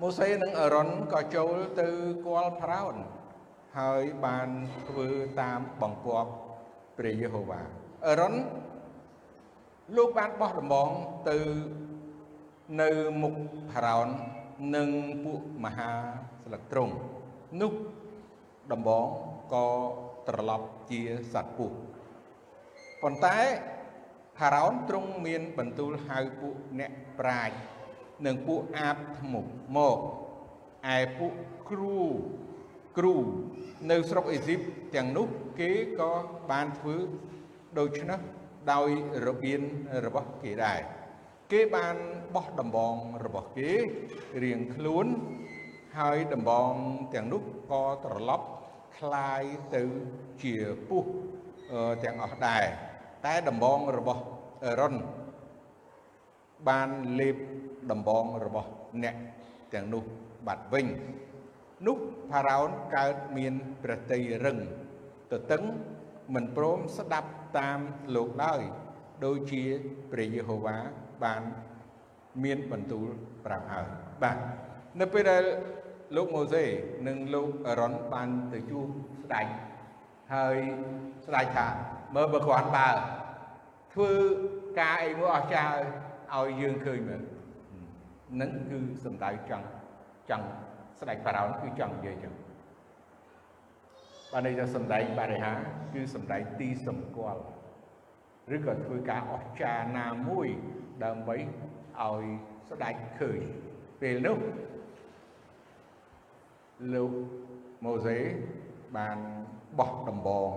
[0.00, 1.88] ម៉ូសេនិងអេរ៉ុនក៏ចូលទៅ
[2.26, 2.96] គាល់ផារ៉ោន
[3.78, 4.48] ហើយបាន
[4.88, 5.08] ធ្វើ
[5.40, 6.30] តាមបង្គាប់
[6.98, 7.60] ព្រះយេហូវ៉ា
[8.06, 8.34] អេរ៉ុន
[9.96, 10.90] លោកបានបោះដំបង
[11.30, 11.38] ទៅ
[12.80, 12.90] នៅ
[13.22, 13.34] មុខ
[13.72, 14.08] ផារ៉ោន
[14.76, 14.88] និង
[15.24, 15.90] ពួកមហា
[16.44, 16.94] ស្លឹកត្រង់
[17.60, 17.72] នោះ
[18.72, 19.06] ដំបង
[19.54, 19.66] ក៏
[20.27, 21.01] ត្រឡប់ជា
[21.33, 21.75] សត្វពស់
[23.01, 23.37] ប៉ុន្តែ
[24.37, 27.53] ផារ៉ោនទ្រង់មានបន្ទូលហៅពួកអ្នកប្រាជ្ញ
[28.25, 29.97] និងពួកអាបធ្មប់មក
[30.95, 31.33] ឯពួក
[31.69, 32.01] គ្រូ
[32.97, 33.15] គ្រូ
[33.91, 34.59] នៅស្រុកអេស៊ីប
[34.95, 35.27] ទាំងនោះ
[35.59, 36.11] គេក៏
[36.51, 36.95] បានធ្វើ
[37.79, 38.19] ដូច្នោះ
[38.71, 38.89] ដោយ
[39.27, 39.61] របៀន
[40.05, 40.79] របស់គេដែរ
[41.51, 41.95] គេបាន
[42.35, 43.71] បោះដំបងរបស់គេ
[44.43, 45.05] រៀងខ្លួន
[45.97, 46.71] ហើយដំបង
[47.13, 48.45] ទាំងនោះក៏ត្រឡប់
[48.98, 49.42] คลาย
[49.74, 49.82] ទៅ
[50.42, 50.54] ជា
[50.88, 51.04] ពុះ
[52.04, 52.64] ទាំងអស់ដែរ
[53.26, 54.22] តែដំបងរបស់
[54.64, 54.94] អេរ៉ុន
[56.68, 56.88] បាន
[57.20, 57.36] លេប
[57.90, 58.68] ដំបងរបស់
[59.02, 59.16] អ្នក
[59.74, 60.04] ទាំងនោះ
[60.46, 60.86] បាត់វិញ
[61.86, 61.96] នោះ
[62.30, 64.58] ផារ៉ោនកើតមានព្រះតីរឹង
[65.32, 65.62] ទទឹង
[66.34, 67.80] មិនព្រមស្ដាប់តាម
[68.14, 68.62] លោកឡើយ
[69.24, 69.62] ដូចជា
[70.12, 70.76] ព្រះយេហូវ៉ា
[71.24, 71.42] បាន
[72.44, 73.08] មានបន្ទូល
[73.44, 73.86] ប្រាប់ហើយ
[74.22, 74.38] បាទ
[75.00, 75.44] នៅពេលដែល
[76.15, 76.63] លោកម៉ូសេ
[77.07, 78.87] និងលោកអេរ៉ុនបានទៅជួប
[79.23, 79.47] ស្ដេច
[80.33, 80.57] ហើយ
[81.25, 81.67] ស្ដេចថា
[82.15, 82.89] មើលបើគ្រាន់បើ
[83.93, 84.11] ធ្វើ
[84.79, 85.79] ការអីមួយអស្ចារ្យ
[86.35, 87.21] ឲ្យយើងឃើញមើល
[88.41, 89.67] នឹងគឺសំដៅចង់
[90.29, 90.47] ចង់
[90.99, 92.33] ស្ដេចបារ៉ោនគឺចង់និយាយចឹង
[94.31, 95.53] បានន័យថាសំដែងបរិហា
[95.93, 97.41] គឺសំដែងទីសម្គាល់
[98.55, 100.47] ឬក៏ធ្វើការអស្ចារ្យណាមួយ
[101.03, 102.23] ដើម្បីឲ្យ
[102.69, 103.39] ស្ដេចឃើញ
[104.01, 104.37] ពេលនោះ
[106.94, 107.12] លោក
[107.84, 108.18] ម៉ូសេ
[108.96, 109.18] បាន
[109.78, 110.50] បោះដំបង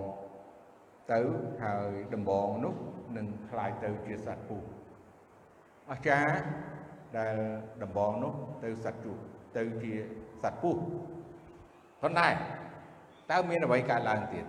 [1.12, 1.20] ទៅ
[1.62, 2.74] ហើយដំបងនោះ
[3.16, 4.66] នឹងคล้ายទៅជាសត្វពស់
[5.90, 6.34] អស្ចារ្យ
[7.18, 7.36] ដែល
[7.82, 9.22] ដំបងនោះទៅសត្វជក់
[9.56, 9.92] ទៅជា
[10.42, 10.80] សត្វពស់
[12.02, 12.28] ប៉ុន្តែ
[13.30, 14.44] តើមានអ្វីកើតឡើងទៀត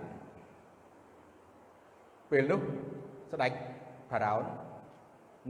[2.30, 2.60] ពេលនោះ
[3.32, 3.52] ស្ដេច
[4.10, 4.44] ផារ៉ោន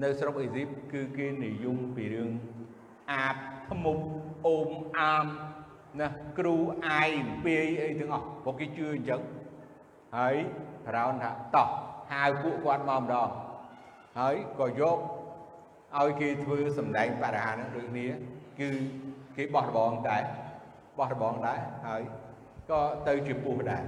[0.03, 2.31] នៅស្រុកអេស៊ីបគឺគេនិយមពីរឿង
[3.13, 3.37] អាប
[3.69, 4.05] ធ្មប់
[4.47, 5.27] អូមអាម
[6.00, 6.08] ណា
[6.40, 6.56] គ្រូ
[6.88, 9.22] អាយអំពាយអីទាំងអស់ពួកគេជឿអញ្ចឹង
[10.18, 10.36] ហើយ
[10.88, 11.68] ប្រោនថាតោះ
[12.12, 13.30] ហៅពួកគាត់មកម្ដង
[14.20, 14.98] ហើយក៏យក
[15.98, 18.08] ឲ្យគេធ្វើសម្ដែងបរិហារនឹងដូចគ្នា
[18.60, 18.70] គឺ
[19.36, 20.24] គេបោះរបងដែរ
[20.98, 22.02] បោះរបងដែរហើយ
[22.72, 23.84] ក៏ទៅជាពោះដែរ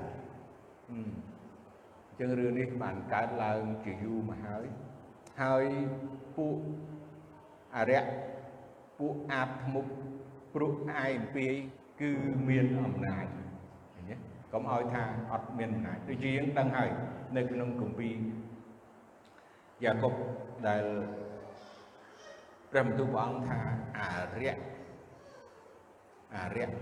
[0.91, 4.65] អញ្ចឹងរឿងនេះបានកើតឡើងជាយូរមកហើយ
[5.41, 5.65] ហើយ
[6.37, 6.57] ពួក
[7.75, 8.05] អរិយ
[8.99, 9.91] ពួកអាបធ្មប់
[10.53, 11.55] ព្រោះអាយអំពាយ
[12.01, 12.11] គឺ
[12.49, 13.25] មានអំណាច
[13.93, 14.15] ឃើញទេ
[14.53, 16.89] កុំឲ្យថាអត់មានអំណាចដូចជាយើងដឹងហើយ
[17.35, 18.15] នៅក្នុងគម្ពីរ
[19.83, 20.13] យ៉ាកុប
[20.67, 20.83] ដែល
[22.71, 23.59] ព្រះបន្ទូលព្រះអង្គថា
[23.97, 24.09] អា
[24.41, 24.59] រៈ
[26.35, 26.73] អារៈ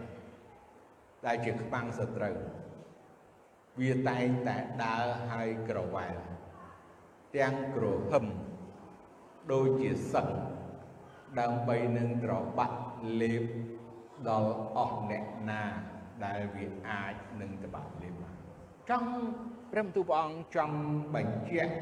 [1.26, 2.36] ដែលជាខ្វាំងសត្រូវ
[3.80, 6.16] វាតែងតែដើរហើយក្រវ៉ែល
[7.36, 8.26] ទាំងក្រហឹម
[9.52, 10.28] ដូចជាសឹក
[11.40, 12.80] ដើម្បីនឹងត្របាក់
[13.22, 13.44] លេប
[14.30, 15.64] ដល់អស់អ្នកណា
[16.26, 18.38] ដែលវាអាចនឹងត្បាក់លេបបាន
[18.90, 19.12] ចង់
[19.72, 20.78] ព្រះបន្ទូលព្រះអង្គចង់
[21.16, 21.74] បញ្ជាក់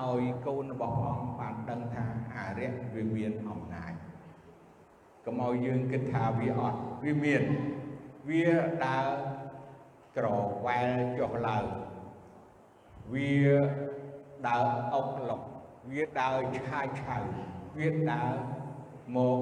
[0.00, 3.92] ឲ្យកូនរបស់ព្រះអង្គបានដឹងថាអារៈវាមានអំណាច
[5.26, 7.42] កុំឲ្យយើងគិតថាវាអត់វាមាន
[8.28, 8.46] វា
[8.84, 9.08] ដើរ
[10.16, 10.26] ក្រ
[10.66, 11.66] វែលចុះឡើង
[13.12, 13.40] វា
[14.48, 15.42] ដើរអុកឡុក
[15.90, 16.36] វាដើរ
[16.68, 17.18] ឆាយឆៅ
[17.78, 18.34] វាដើរ
[19.16, 19.40] មក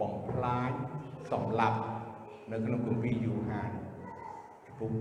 [0.00, 0.72] បំផ្លាញ
[1.32, 1.78] សម្លាប់
[2.52, 3.70] នៅក្នុងគម្ពីរយូហាន
[4.66, 4.92] ចំពុក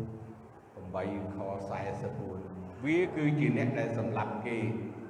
[0.93, 1.37] 8ខ
[2.11, 4.57] 44វាគឺជាអ្នកដែលសម្លាប់គេ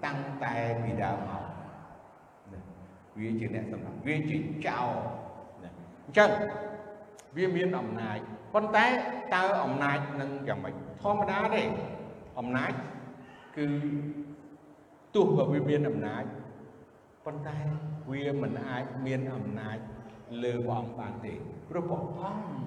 [0.06, 1.44] តាំងតែពីដើមមក
[3.20, 4.90] វាជាអ្នកសម្លាប់វាជាចោរ
[6.06, 6.30] អញ្ចឹង
[7.36, 8.18] វាមានអំណាច
[8.54, 8.86] ប៉ុន្តែ
[9.36, 11.64] តើអំណាចនឹងយ៉ាងម៉េចធម្មតាទេ
[12.40, 12.72] អំណាច
[13.58, 13.66] គឺ
[15.16, 16.24] ទោះបើវាមានអំណាច
[17.26, 17.58] ប៉ុន្តែ
[18.12, 19.78] វាមិនអាចមានអំណាច
[20.44, 21.34] លើព្រះអង្គបានទេ
[21.70, 22.64] ព្រោះព្រះអង្គ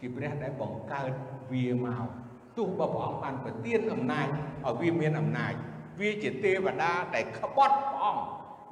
[0.00, 1.10] ជាព្រះដែលបង្កើត
[1.52, 2.08] វាមក
[2.56, 4.26] ទោះបើព្រះអង្គបានប្រទានអំណាច
[4.66, 5.52] ឲ្យវាមានអំណាច
[6.00, 8.24] វាជាទេវតាដែលក្បត់ព្រះអង្គ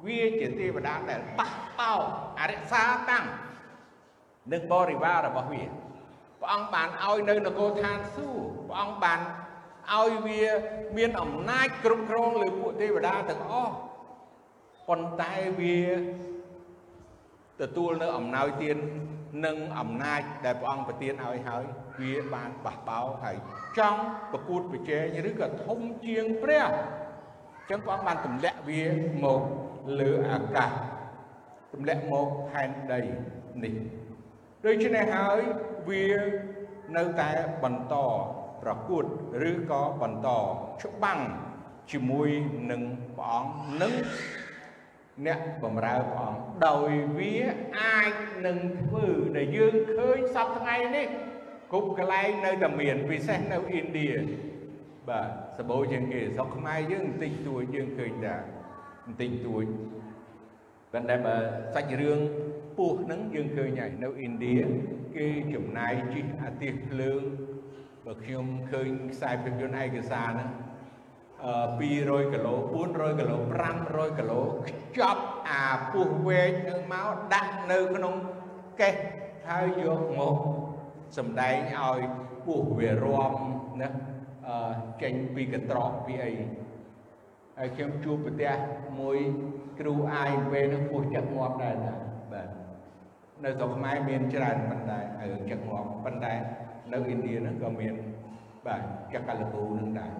[0.05, 1.93] វាជាទេវតាដែលបះបោ
[2.39, 3.25] អរិសាតាំង
[4.51, 5.63] និងបរិវាររបស់វា
[6.39, 9.19] ព្រះអង្គបានឲ្យនៅនគរឋានសួគ៌ព្រះអង្គបាន
[9.93, 10.43] ឲ្យវា
[10.97, 13.73] មានអំណាចគ្រប់គ្រងលើពួកទេវតាទាំងអស់
[14.87, 15.79] ប៉ុន្តែវា
[17.61, 18.77] ទទួលនៅអំណោយទាន
[19.45, 21.63] និងអំណាចដែលព្រះអង្គប្រទានឲ្យហើយ
[22.01, 23.37] វាបានបះបោហើយ
[23.77, 28.83] ចង់ប្រកួតប្រជែងឬក៏ធំជាងព្រះអញ្ចឹងព្រះអង្គបានទម្លាក់វា
[29.23, 29.41] មក
[29.99, 30.71] លើអាកាស
[31.73, 33.01] ទម្លាក់មកផែនដី
[33.63, 33.75] នេះ
[34.65, 35.39] ដូច្នេះហើយ
[35.89, 36.05] វា
[36.97, 37.31] នៅតែ
[37.63, 37.95] បន្ត
[38.63, 39.05] ប្រកួត
[39.49, 40.29] ឬក៏បន្ត
[40.81, 41.19] ច្បាំង
[41.91, 42.29] ជាមួយ
[42.71, 42.81] នឹង
[43.17, 43.93] ព្រះអង្គនិង
[45.25, 47.35] អ្នកបម្រើព្រះអង្គដោយវា
[47.79, 48.13] អាច
[48.45, 51.07] នឹងធ្វើដែលយើងឃើញសពថ្ងៃនេះ
[51.71, 54.09] គ្រប់កន្លែងនៅតែមានពិសេសនៅឥណ្ឌា
[55.09, 58.35] បាទសបោជាងគេស្រុកខ្មែរយើងបន្តិចតួចយើងឃើញតែ
[59.05, 59.65] បន្តិចតួច
[60.93, 61.35] ប៉ុន្តែបើ
[61.75, 62.19] សាច់រឿង
[62.77, 64.57] ពស់ហ្នឹងយើងឃើញហើយនៅឥណ្ឌា
[65.15, 67.21] គេចំណាយជីកអាទិសភ្លើង
[68.05, 70.49] បើខ្ញុំឃើញខ្សែភាពយន្តឯកសារហ្នឹង
[71.45, 72.53] 200គីឡូ
[72.87, 73.37] 400គីឡូ
[73.77, 78.13] 500គីឡូខ្ចប់អាពោះវែកនឹងមកដាក់នៅក្នុង
[78.81, 78.95] កេះ
[79.47, 80.35] ហើយយកមក
[81.17, 81.99] សំដែងឲ្យ
[82.45, 83.33] ពោះវារំ
[83.81, 83.89] ណា
[84.47, 86.33] អឺចេញពីកន្ត្រកពីអី
[87.57, 88.53] ហើយខ្ញុំជួបប្រទះ
[88.99, 89.17] មួយ
[89.79, 91.93] គ្រូអាយពេលនោះពោះចាក់ងាប់ដែរណា
[92.33, 92.47] បាទ
[93.43, 94.99] នៅស្រុកខ្មែរមានច្រើនប៉ុន្តែ
[95.31, 96.33] រឿងចាក់ងាប់ប៉ុន្តែ
[96.93, 97.95] នៅឥណ្ឌានោះក៏មាន
[98.67, 98.81] បាទ
[99.13, 100.11] ចាក់កលគូនឹងដែរ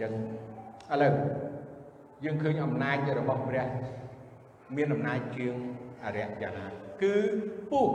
[0.00, 0.12] ចឹង
[0.92, 1.14] ឥឡូវ
[2.24, 3.66] យើងឃើញអំណាចរបស់ព្រះ
[4.76, 5.54] មានអំណាចជាង
[6.04, 6.66] អរិយយ៉ាងណា
[7.02, 7.16] គឺ
[7.70, 7.88] ពុះ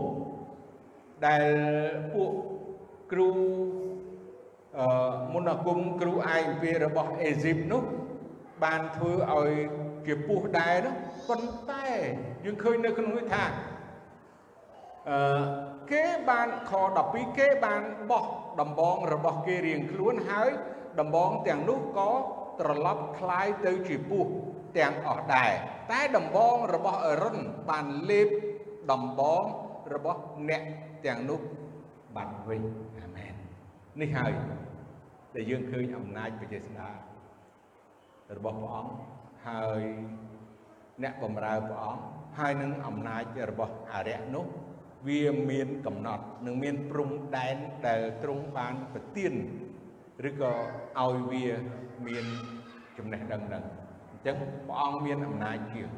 [1.25, 1.45] ដែល
[2.13, 2.31] ពួក
[3.11, 3.29] គ្រូ
[4.79, 7.83] អឺមុនគុំគ្រូអាយវិរបស់អេស៊ីបនោះ
[8.63, 9.51] បានធ្វើឲ្យ
[10.07, 10.95] ជាពុះដែរនោះ
[11.27, 11.87] ប៉ុន្តែ
[12.45, 13.43] យើងឃើញនៅក្នុងនេះថា
[15.09, 15.43] អឺ
[15.91, 16.71] គេបានខ
[17.05, 18.25] 12គេបានបោះ
[18.59, 20.51] ដំបងរបស់គេរៀងខ្លួនហើយ
[21.00, 22.10] ដំបងទាំងនោះក៏
[22.60, 24.30] ត្រឡប់คล้ายទៅជាពស់
[24.78, 25.52] ទាំងអស់ដែរ
[25.90, 27.38] តែដំបងរបស់អរុន
[27.70, 28.28] បានលេប
[28.92, 29.44] ដំបង
[29.94, 30.62] របស់អ្នក
[31.06, 31.40] ទាំងនោះ
[32.16, 32.62] បាត់វិញ
[33.00, 33.34] អាមែន
[34.00, 34.32] នេះហើយ
[35.34, 36.90] ដែលយើងឃើញអំណាចបជាស្ដា
[38.36, 38.92] របស់ព្រះអង្គ
[39.48, 39.82] ហើយ
[41.02, 42.02] អ្នកបម្រើព្រះអង្គ
[42.38, 44.46] ហើយនឹងអំណាចរបស់អរិយនោះ
[45.08, 47.56] វាមានកំណត់និងមានព្រំដែន
[47.86, 49.32] ដែលទ្រង់បានប្រទាន
[50.27, 50.53] ឬក៏
[50.99, 51.45] ឲ្យវា
[52.07, 52.25] មាន
[52.97, 53.63] ចំណេះដឹងដឹង
[54.11, 55.89] អញ្ចឹងព្រះអង្គមានអំណាចជាង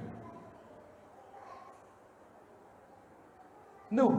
[3.97, 4.13] នោះ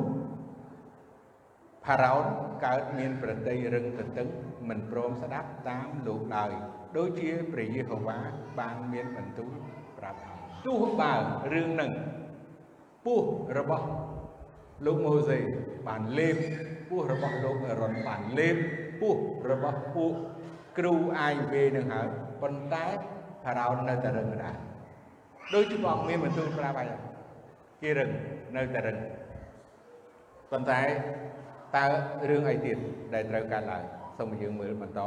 [1.85, 2.25] ផារ៉ោន
[2.65, 4.29] កើតមានប្រតិយរឹងទទឹង
[4.69, 6.53] មិនព្រមស្ដាប់តាមលោកឡើយ
[6.97, 8.19] ដូចជាព្រះយេហូវ៉ា
[8.59, 9.53] បានមានបន្ទូល
[9.99, 11.15] ប្រាប់ឲ្យទោះបើ
[11.53, 11.93] រឿងនឹង
[13.07, 13.23] ពោះ
[13.59, 13.87] របស់
[14.87, 15.39] លោកម៉ូសេ
[15.89, 16.37] បានលេប
[16.91, 18.57] ពោះរបស់លោកអេរ៉ុនបានលេប
[19.01, 19.15] ពោះ
[19.51, 20.13] របស់ពួក
[20.79, 22.09] គ្រូអាយវេនឹងហើយ
[22.43, 22.87] ប៉ុន្តែ
[23.45, 24.57] ផារ៉ោននៅតែរឹងដែរ
[25.55, 26.91] ដូចជាបងមានបន្ទូលប្រាប់ហើយ
[27.83, 28.11] គេរឹង
[28.57, 28.99] នៅតែរឹង
[30.51, 30.89] ប៉ុន្តែត
[31.77, 31.85] តើ
[32.31, 32.77] រឿងអីទៀត
[33.15, 33.85] ដែលត្រូវកើតឡើង
[34.19, 35.01] សូមយើងមើលបន្ត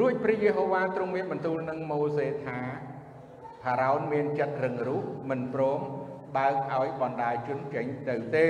[0.00, 2.58] រួចព្រះយេហូវ៉ាទ្រង់មានបន្ទូលនឹងម៉ូសេថា
[3.62, 5.80] ផារ៉ោនមានចិត្តរឹងរូសមិនព្រម
[6.36, 8.48] បើកឲ្យបណ្ដាជនចេញទៅទេ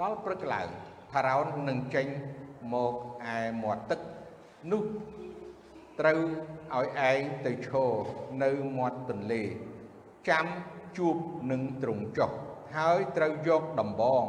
[0.00, 0.68] ដល់ព្រឹកឡើង
[1.12, 2.06] ផារ៉ោននឹងចេញ
[2.74, 2.94] មក
[3.36, 4.00] ឯមាត់ទឹក
[4.72, 4.82] នោះ
[6.00, 6.20] ត្រូវ
[6.74, 7.92] ឲ្យឯងទៅឈរ
[8.42, 9.42] នៅមាត់ទន្លេ
[10.28, 10.46] ចាំ
[10.98, 11.16] ជួប
[11.50, 12.30] នឹងទ្រង់ចុះ
[12.76, 14.24] ហើយត្រូវយកដំបង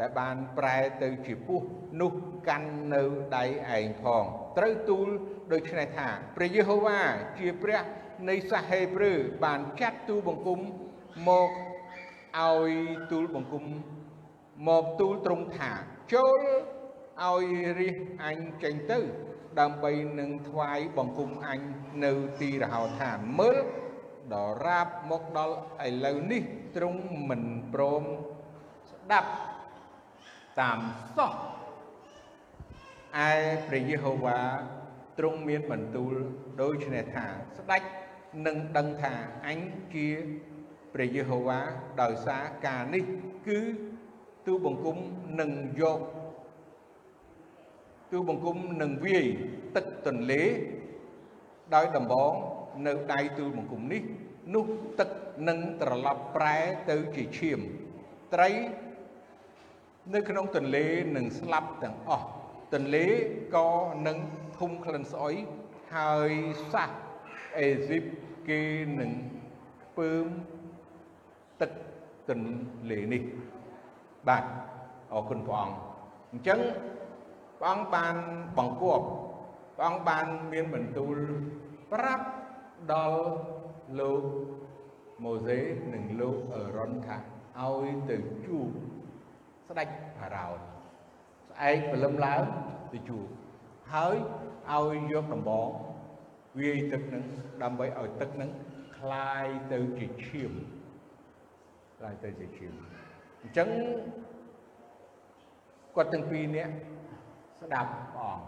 [0.00, 1.66] ដែលបានប្រែទៅជាពស់
[2.00, 2.12] នោះ
[2.48, 3.02] កាន់នៅ
[3.36, 3.44] ដៃ
[3.76, 4.24] ឯងផង
[4.58, 5.08] ត្រូវទូល
[5.52, 7.00] ដូច្នេះថាព្រះយេហូវ៉ា
[7.38, 7.80] ជាព្រះ
[8.28, 9.12] នៃសាសហេប្រឺ
[9.44, 10.60] បានចាត់ទូលបង្គំ
[11.28, 11.50] មក
[12.38, 12.72] ឲ្យ
[13.10, 13.64] ទូលបង្គំ
[14.68, 15.70] មកទូលទ្រង់ថា
[16.14, 16.40] ចូល
[17.22, 17.44] ឲ្យ
[17.78, 19.00] រាជអញចេញទៅ
[19.60, 21.60] ដើម្បីនឹងថ្វាយបង្គំអញ
[22.04, 23.58] នៅទីរហោឋានមើល
[24.32, 26.42] ដល់រាបមកដល់ឥឡូវនេះ
[26.76, 28.04] ទ្រង់មិនព្រម
[28.90, 29.30] ស្ដាប់
[30.60, 30.80] តាម
[31.16, 31.32] សោះ
[33.28, 33.32] ឯ
[33.66, 34.38] ព្រះយេហូវ៉ា
[35.18, 36.14] ទ្រង់មានបន្ទូល
[36.62, 37.26] ដូចនេះថា
[37.58, 37.82] ស្ដេច
[38.46, 39.14] នឹងដឹងថា
[39.46, 39.60] អញ
[39.94, 40.08] ជា
[40.94, 41.60] ព្រះយេហូវ៉ា
[42.02, 43.04] ដោយសារការនេះ
[43.46, 43.60] គឺ
[44.46, 44.96] ទូបង្គំ
[45.40, 45.50] នឹង
[45.80, 46.00] យក
[48.14, 49.26] ទូបង្គំនឹងវាយ
[49.76, 50.42] ទឹកទន្លេ
[51.74, 52.32] ដោយដំបង
[52.86, 54.02] នៅដៃទូលបង្គំនេះ
[54.54, 54.66] នោះ
[55.00, 55.10] ទឹក
[55.48, 56.56] នឹងត្រឡប់ប្រែ
[56.90, 57.60] ទៅជាឈាម
[58.34, 58.50] ត្រី
[60.14, 60.84] នៅក្នុងទន្លេ
[61.16, 62.26] នឹងស្លាប់ទាំងអស់
[62.74, 63.06] ទន្លេ
[63.56, 63.68] ក៏
[64.06, 64.18] នឹង
[64.58, 65.34] ធំក្លិនស្អុយ
[65.96, 66.32] ហើយ
[66.72, 66.90] សាស
[67.58, 68.04] អេស៊ីប
[68.48, 68.62] គេ
[69.00, 69.10] នឹង
[69.98, 70.26] ពើម
[71.60, 71.70] ទឹក
[72.28, 73.22] ទន្លេនេះ
[74.28, 74.44] បាទ
[75.12, 75.76] អរគុណព្រះអង្គ
[76.32, 76.60] អញ្ចឹង
[77.59, 78.15] ព្រះអង្គបាន
[78.57, 79.05] បង្គាប់
[79.77, 81.17] ព្រះអង្គបានមានបន្ទូល
[81.91, 82.25] ប្រាប់
[82.93, 83.21] ដល់
[83.99, 84.23] លោក
[85.23, 85.59] ម៉ូសេ
[85.93, 87.17] និងលោកអឺរ៉ុនថា
[87.59, 88.67] ឲ្យទៅជួប
[89.67, 90.59] ស្ដេចផារ៉ោន
[91.49, 92.43] ស្អែកព្រលឹមឡើង
[92.93, 93.25] ទៅជួប
[93.93, 94.15] ហើយ
[94.71, 95.69] ឲ្យយកដំបង
[96.59, 97.23] វាយទឹកនឹង
[97.63, 98.51] ដើម្បីឲ្យទឹកនឹង
[98.97, 100.51] คลายទៅជាឈាម
[101.97, 102.73] คลายទៅជាឈាម
[103.41, 103.69] អញ្ចឹង
[105.95, 106.73] គាត់ទាំងពីរនាក់
[107.64, 108.44] ស្ដាប់ព្រះអង្គ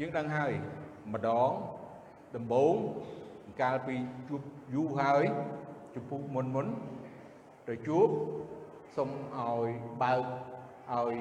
[0.00, 0.52] យើងដឹងហើយ
[1.14, 1.50] ម្ដង
[2.36, 2.74] ដំបូង
[3.62, 3.96] កាលពី
[4.28, 4.42] ជួប
[4.74, 5.24] យូរហើយ
[5.94, 6.66] ចំពុះមុនមុន
[7.68, 8.08] ទៅជួប
[8.96, 9.68] សូមឲ្យ
[10.02, 10.22] បើក
[10.92, 11.14] ឲ្យ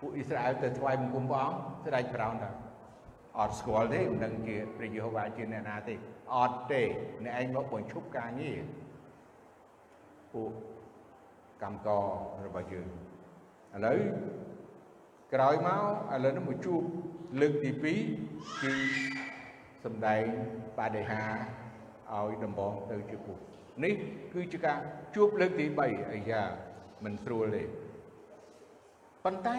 [0.00, 2.50] ពួកអ៊ីស្រាអែលទៅថ្វាយបង្គំព្រះអង្គស្ដេចប្រោនថា
[3.38, 5.94] អត់ស្គាល់ទេមិនដឹងជាព្រះយេហូវ៉ាជាអ្នកណាទេ
[6.36, 6.82] អត់ទេ
[7.24, 8.58] អ្នកឯងមកបញ្ឈប់ការងារ
[10.34, 10.52] ពួក
[11.62, 12.06] កម្មករ
[12.46, 12.88] របស់យើង
[13.74, 14.00] ឥឡូវ
[15.34, 16.82] ក្រោយមកឥឡូវនេះមកជួប
[17.40, 17.82] លើកទី2
[18.62, 18.74] គឺ
[19.84, 20.24] សំដែង
[20.78, 21.22] បដិហា
[22.12, 23.36] ឲ្យដំបងទៅជាពុះ
[23.84, 23.94] នេះ
[24.32, 24.78] គឺជាការ
[25.16, 26.42] ជួបលើកទី3អាយ៉ា
[27.04, 27.62] មិនស្រួលទេ
[29.24, 29.58] ប៉ុន្តែ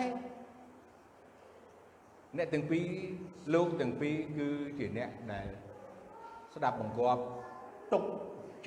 [2.37, 2.87] អ្នកទាំងពីរ
[3.53, 4.47] លោកទាំងពីរគឺ
[4.79, 5.47] ជាអ្នកដែល
[6.53, 7.21] ស្ដាប់បង្គាប់
[7.93, 8.03] ទុក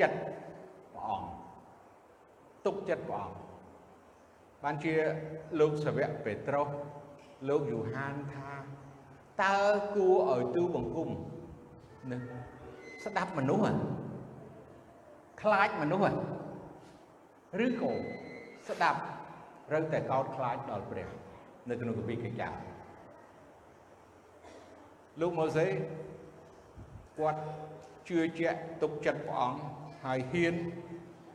[0.01, 0.19] ចិត្ត
[0.95, 1.29] ព្រះអង្គ
[2.67, 3.52] ទុកចិត្តព្រះអង្គ
[4.65, 4.95] បានជា
[5.61, 6.69] លោកសាវកពេត្រុស
[7.49, 8.51] លោកយូហានថា
[9.43, 9.57] តើ
[9.95, 11.11] គួរឲ្យទូបង្គំ
[12.13, 12.23] នឹង
[13.05, 13.75] ស្ដាប់មនុស្ស
[15.43, 16.15] ខ្លាចមនុស្ស
[17.65, 17.93] ឬក៏
[18.69, 19.01] ស្ដាប់
[19.73, 21.09] រើតែកោតខ្លាចដល់ព្រះ
[21.69, 22.55] នៅក្នុងគម្ពីរកិច្ចការ
[25.21, 25.67] លោកម៉ូសេ
[27.19, 27.41] គាត់
[28.09, 29.61] ជឿជាក់ទុកចិត្តព្រះអង្គ
[30.05, 30.55] ហើយហ៊ាន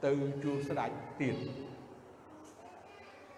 [0.05, 0.11] ទៅ
[0.43, 0.89] ជួបស្ដេច
[1.21, 1.35] ទៀត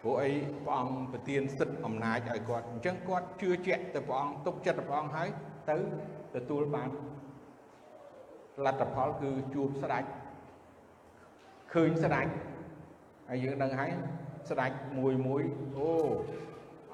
[0.01, 0.31] ព្រោះអី
[0.65, 5.29] ព្រះអង្គប្រទានសិទ្ធិអំណាចឲ្យគាត់អញ្ចឹងគាត់ជឿជាក់ទៅព្រះអង្គទុកចិត្តព្រះអង្គហើយ
[5.69, 5.75] ទៅ
[6.35, 6.89] ទទួលបាន
[8.65, 10.03] លទ្ធផលគឺជួបស្ដេច
[11.73, 12.27] ឃើញស្ដេច
[13.29, 13.91] ហើយយើងដឹងហើយ
[14.49, 15.43] ស្ដេចមួយមួយ
[15.77, 15.89] អូ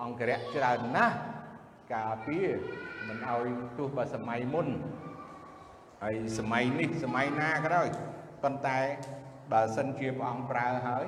[0.03, 1.15] អង្គរៈច្រើនណាស់
[1.95, 2.47] ការពារ
[3.07, 4.67] មិនឲ្យទោះបើសម័យមុន
[6.03, 7.87] ហើយសម័យនេះសម័យណាក៏ដោយ
[8.43, 8.79] ប៉ុន្តែ
[9.51, 11.05] បើសិនជាព្រះអង្គប្រើហើយ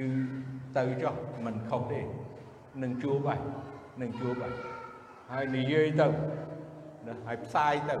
[0.00, 0.10] គឺ
[0.78, 2.00] ទៅចុះមិនខុសទេ
[2.82, 3.40] នឹងជួបហើយ
[4.02, 4.52] នឹងជួបហើយ
[5.32, 7.96] ហើយនិយាយទៅណាហើយផ្សាយទៅ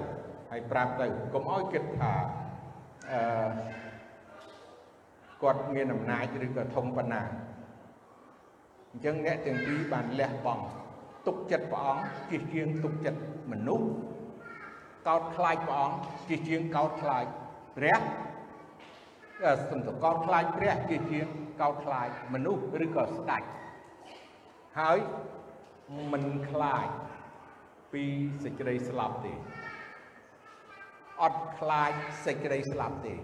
[0.50, 2.12] ហើយប្រាប់ទៅកុំឲ្យគិតថា
[3.12, 3.20] អឺ
[5.42, 7.22] គាត់មានអំណាចឬក៏ធំប៉ុណ្ណា
[8.90, 10.64] អញ្ចឹងអ្នកទាំងពីរបានលះបង់
[11.26, 13.20] ទុកចិត្តព្រះអង្គជិះជាងទុកចិត្ត
[13.52, 13.88] មនុស្ស
[15.08, 15.96] កោតខ្លាចព្រះអង្គ
[16.28, 17.24] ជិះជាងកោតខ្លាច
[17.76, 17.98] ព្រះ
[19.70, 21.26] សំទៅកោតខ្លាចព្រះជិះជាង
[21.60, 23.42] កោតខ្លាចមនុស្សឬក៏ស្ដេច
[24.78, 24.98] ហើយ
[26.12, 26.88] មិនខ្លាច
[27.92, 28.04] ពី
[28.44, 29.34] សេចក្តីស្លាប់ទេ
[31.22, 31.92] អត់ខ្លាច
[32.26, 33.14] សេចក្តីស្លាប់ទេ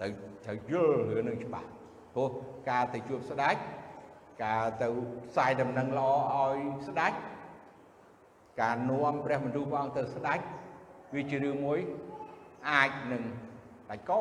[0.00, 0.10] ត្រូវ
[0.44, 1.68] ត្រូវយល់រឿងនឹងច្បាស់
[2.14, 2.28] ព្រោះ
[2.70, 3.56] ការទៅជួបស្ដេច
[4.44, 4.88] ការទៅ
[5.26, 7.12] ផ្សាយដំណឹងល្អឲ្យស្ដេច
[8.62, 10.40] ការនាំព្រះបន្ទូលព្រះអង្គទៅស្ដេច
[11.14, 11.80] វាជារឿងមួយ
[12.70, 13.22] អាចនឹង
[13.90, 14.12] ដាច់ក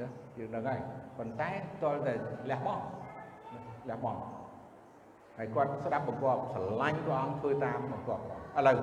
[0.00, 0.80] ណាយើងដឹងហើយ
[1.18, 1.50] ប៉ុន្តែ
[1.82, 2.14] តលតែ
[2.50, 2.84] លះបង់
[3.90, 4.20] លះបង់
[5.38, 8.22] ហើយគាត់ស្ដាប់បង្គាប់ស្រឡាញ់ព្រះអង្គធ្វើតាមបង្គាប់
[8.58, 8.76] ឥឡូវ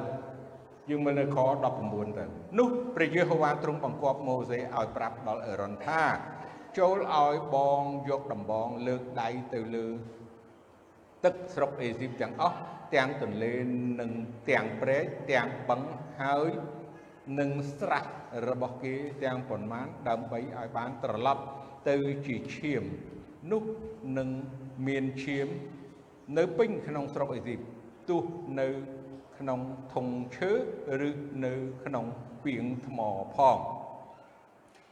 [0.90, 1.38] យើងមើលនៅខ
[1.78, 2.26] 19ទៅ
[2.60, 6.04] នោះព្រះយេហូវ៉ាទ្រង់បង្គាប់ម៉ូសេឲ្យប្រាប់ដល់អេរ៉ុនថា
[6.78, 9.88] ចូលឲ្យបងយកដំបងលើកដៃទៅលើ
[11.26, 12.58] ទឹកស្រុកអេស៊ីបទាំងអស់
[12.96, 13.54] ទាំងទន្លេ
[14.00, 14.12] និង
[14.50, 15.82] ទាំងព្រែកទាំងបឹង
[16.22, 16.50] ហើយ
[17.40, 18.06] និងស្រះ
[18.48, 21.44] របស់គេទាំងប៉ុន្មានដើម្បីឲ្យបានត្រឡប់
[21.90, 22.84] ទៅជាឈាម
[23.52, 23.64] នោះ
[24.18, 24.30] នឹង
[24.88, 25.48] មានឈាម
[26.38, 27.60] នៅពេញក្នុងស្រុកអេស៊ីប
[28.10, 28.24] ទោះ
[28.60, 28.68] នៅ
[29.38, 29.60] ក្នុង
[29.94, 30.52] ធុងឈើ
[31.08, 31.12] ឬ
[31.46, 32.06] នៅក្នុង
[32.44, 33.00] ពីងថ្ម
[33.36, 33.58] ផង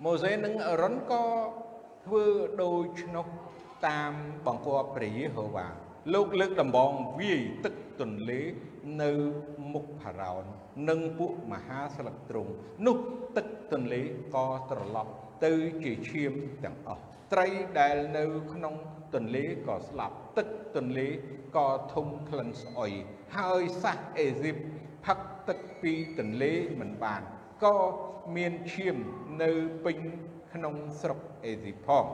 [0.03, 1.23] ម៉ូសេនិងអេរ៉ុនក៏
[2.05, 2.25] ធ្វើ
[2.63, 2.71] ដូ
[3.01, 3.27] ច្នោះ
[3.87, 4.11] តាម
[4.45, 5.67] បង្គាប់ព្រះយេហូវ៉ា
[6.13, 8.41] លោកលើកដំបងវាយទឹកទន្លេ
[9.01, 9.11] នៅ
[9.73, 10.45] មុខផារ៉ោន
[10.89, 12.51] និងពួកមហាស្លឹកទ្រង់
[12.85, 12.97] នោះ
[13.37, 14.01] ទឹកទន្លេ
[14.35, 15.11] ក៏ត្រឡប់
[15.45, 15.53] ទៅ
[15.83, 17.03] ជាឈាមទាំងអស់
[17.33, 17.47] ត្រី
[17.79, 18.75] ដែលនៅក្នុង
[19.15, 21.07] ទន្លេក៏ស្លាប់ទឹកទន្លេ
[21.57, 22.91] ក៏ធំក្លិនស្អុយ
[23.37, 24.57] ហើយសះអេស៊ីប
[25.05, 27.21] ផឹកទឹកពីទន្លេមិនបាន
[27.63, 27.77] ក៏
[28.35, 28.97] មានឈាម
[29.43, 29.51] នៅ
[29.85, 29.97] ពេញ
[30.53, 32.05] ក្នុងស្រុកអេស៊ីបផង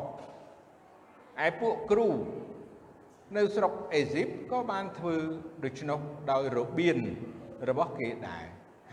[1.45, 2.09] ឯពួកគ្រូ
[3.37, 5.15] នៅស្រុកអេស៊ីបក៏បានធ្វើ
[5.63, 5.99] ដូច្នោះ
[6.31, 6.99] ដោយរបៀន
[7.69, 8.45] របស់គេដែរ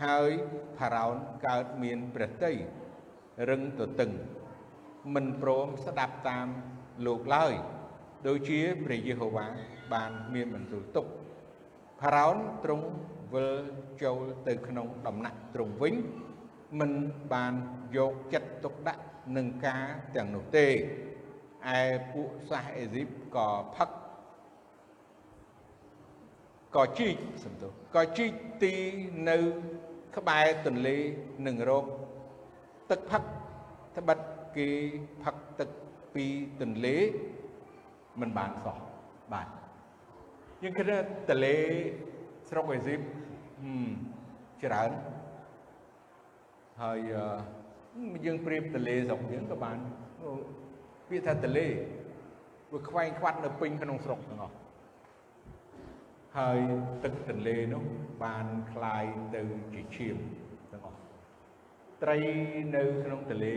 [0.03, 0.31] ហើយ
[0.77, 1.15] ផារ៉ោន
[1.47, 2.53] កើតមានព្រះតី
[3.49, 4.11] រឹងទទឹង
[5.15, 6.47] មិនព្រមស្ដាប់តាម
[7.05, 7.53] លោកឡើយ
[8.27, 9.47] ដូចជាព្រះយេហូវ៉ា
[9.93, 11.05] បានមានបន្ទូលទុក
[12.01, 12.87] ផារ៉ោនទ្រង់
[13.33, 13.55] វិល
[14.03, 15.95] ចូលទៅក្នុងដំណាក់ទ្រង់វិញ
[16.79, 16.91] មិន
[17.33, 17.53] បាន
[17.97, 19.03] យកចិត្តទុកដាក់
[19.37, 20.71] នឹងការទាំងនោះទេឯ
[22.13, 23.89] ពួកសាសអេស៊ីបក៏ផឹក
[26.75, 28.31] ក៏ជីកសំទោសក៏ជីក
[28.63, 28.73] ទី
[29.29, 29.37] នៅ
[30.17, 30.97] ក្បែរទន្លេ
[31.47, 31.85] នឹងរក
[32.91, 33.23] ទឹកផឹក
[33.97, 34.19] ត្បិត
[34.57, 34.69] គេ
[35.23, 35.69] ផឹកទឹក
[36.15, 36.25] ពី
[36.61, 36.95] ទន្លេ
[38.21, 38.77] មិនបានសោះ
[39.33, 39.47] បាទ
[40.63, 40.97] យើងគិតថា
[41.29, 41.55] ទន្លេ
[42.49, 42.99] ស្រុកអេស៊ីប
[44.63, 44.91] ច្រើន
[46.81, 46.97] ហើយ
[48.25, 49.77] យើងប្រៀបទន្លេស្រុកយើងក៏បាន
[51.09, 51.67] ពាក្យថាទន្លេ
[52.71, 54.55] វាខ្វែងខ្វាត់នៅពេញក្នុងស្រុកទាំងអស់
[56.36, 56.60] ហើយ
[57.04, 57.84] ទឹកទន្លេនោះ
[58.24, 59.42] បានคลายទៅ
[59.74, 60.16] ជាឈាម
[60.72, 61.00] ទាំងអស់
[62.02, 62.18] ត្រី
[62.76, 63.56] នៅក្នុងទន្លេ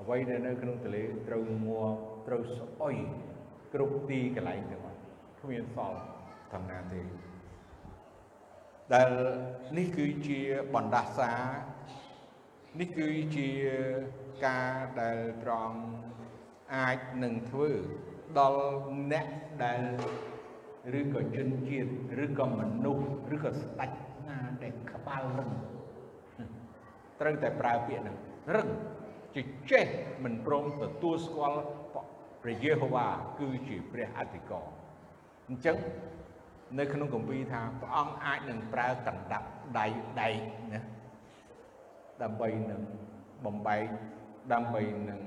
[0.00, 1.82] អ្វីដែលនៅក្នុងទន្លេត្រូវមួ
[2.26, 2.96] ត្រូវស្អុយ
[3.74, 5.00] គ្រប់ទីកន្លែងទាំងអស់
[5.40, 6.00] គ្មានសល់
[6.52, 7.00] ធម្មតាទេ
[8.94, 9.10] ដែល
[9.78, 10.40] នេះគឺជា
[10.74, 11.32] បណ្ដាសា
[12.80, 13.48] នេះគឺជា
[14.46, 15.78] ការដែលត្រង់
[16.74, 17.70] អាចនឹងធ្វើ
[18.38, 18.64] ដល់
[19.12, 19.26] អ្នក
[19.64, 19.82] ដែល
[20.99, 21.89] ឬក៏ជនជាតិ
[22.23, 23.91] ឬក៏មនុស្សឬក៏ស្ដេច
[24.27, 25.51] ណាដែលក្បាលរឹង
[27.19, 28.17] ត្រូវតែប្រើពាក្យហ្នឹង
[28.55, 28.67] រឹង
[29.35, 29.85] ជាចេះ
[30.23, 31.61] មិនព្រមទទួលស្គាល់
[32.43, 33.07] ព្រះយេហូវ៉ា
[33.39, 34.67] គឺជាព្រះអធិការ
[35.47, 35.77] អញ្ចឹង
[36.79, 39.47] នៅក្នុងគម្ពីរថាព្រះអង្គអាចនឹងប្រើកណ្ដាប់
[39.77, 39.85] ដៃ
[40.21, 40.35] ដែក
[40.73, 40.79] ណា
[42.21, 42.81] ដើម្បីនឹង
[43.45, 43.85] បំបែក
[44.53, 45.21] ដើម្បីនឹង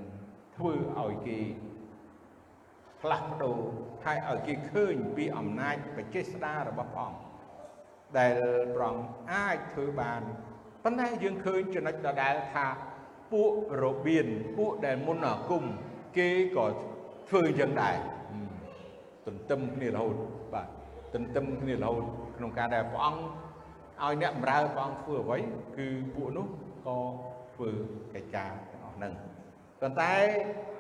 [0.57, 1.39] ធ្វើឲ្យគេ
[3.01, 3.59] ផ្លាស់ប្ដូរ
[4.05, 7.21] ហើយឲ្យគេឃើញពីអំណាចបច្ចេស្តារបស់ព្រះអង្គ
[8.19, 8.35] ដែល
[8.75, 10.23] ព្រះអង្គអាចធ្វើបាន
[10.85, 12.67] ប៉ុន្តែយើងឃើញចំណុចដដែលថា
[13.33, 14.27] ពួករបៀន
[14.59, 15.65] ពួកដែលមុនអាគម
[16.19, 16.67] គេក៏
[17.29, 17.97] ធ្វើអញ្ចឹងដែរ
[19.27, 20.17] ទន្ទឹមគ្នារហូត
[20.55, 20.69] បាទ
[21.15, 22.05] ទន្ទឹមគ្នារហូត
[22.37, 23.23] ក្នុងការដែលព្រះអង្គ
[24.03, 25.39] ឲ្យអ្នកបម្រើព្រះអង្គធ្វើអ្វី
[25.77, 26.47] គឺពួកនោះ
[26.87, 26.99] ក៏
[27.55, 27.71] ធ្វើ
[28.15, 29.13] កិច្ចការទាំងអស់ហ្នឹង
[29.81, 30.15] ប៉ុន្តែ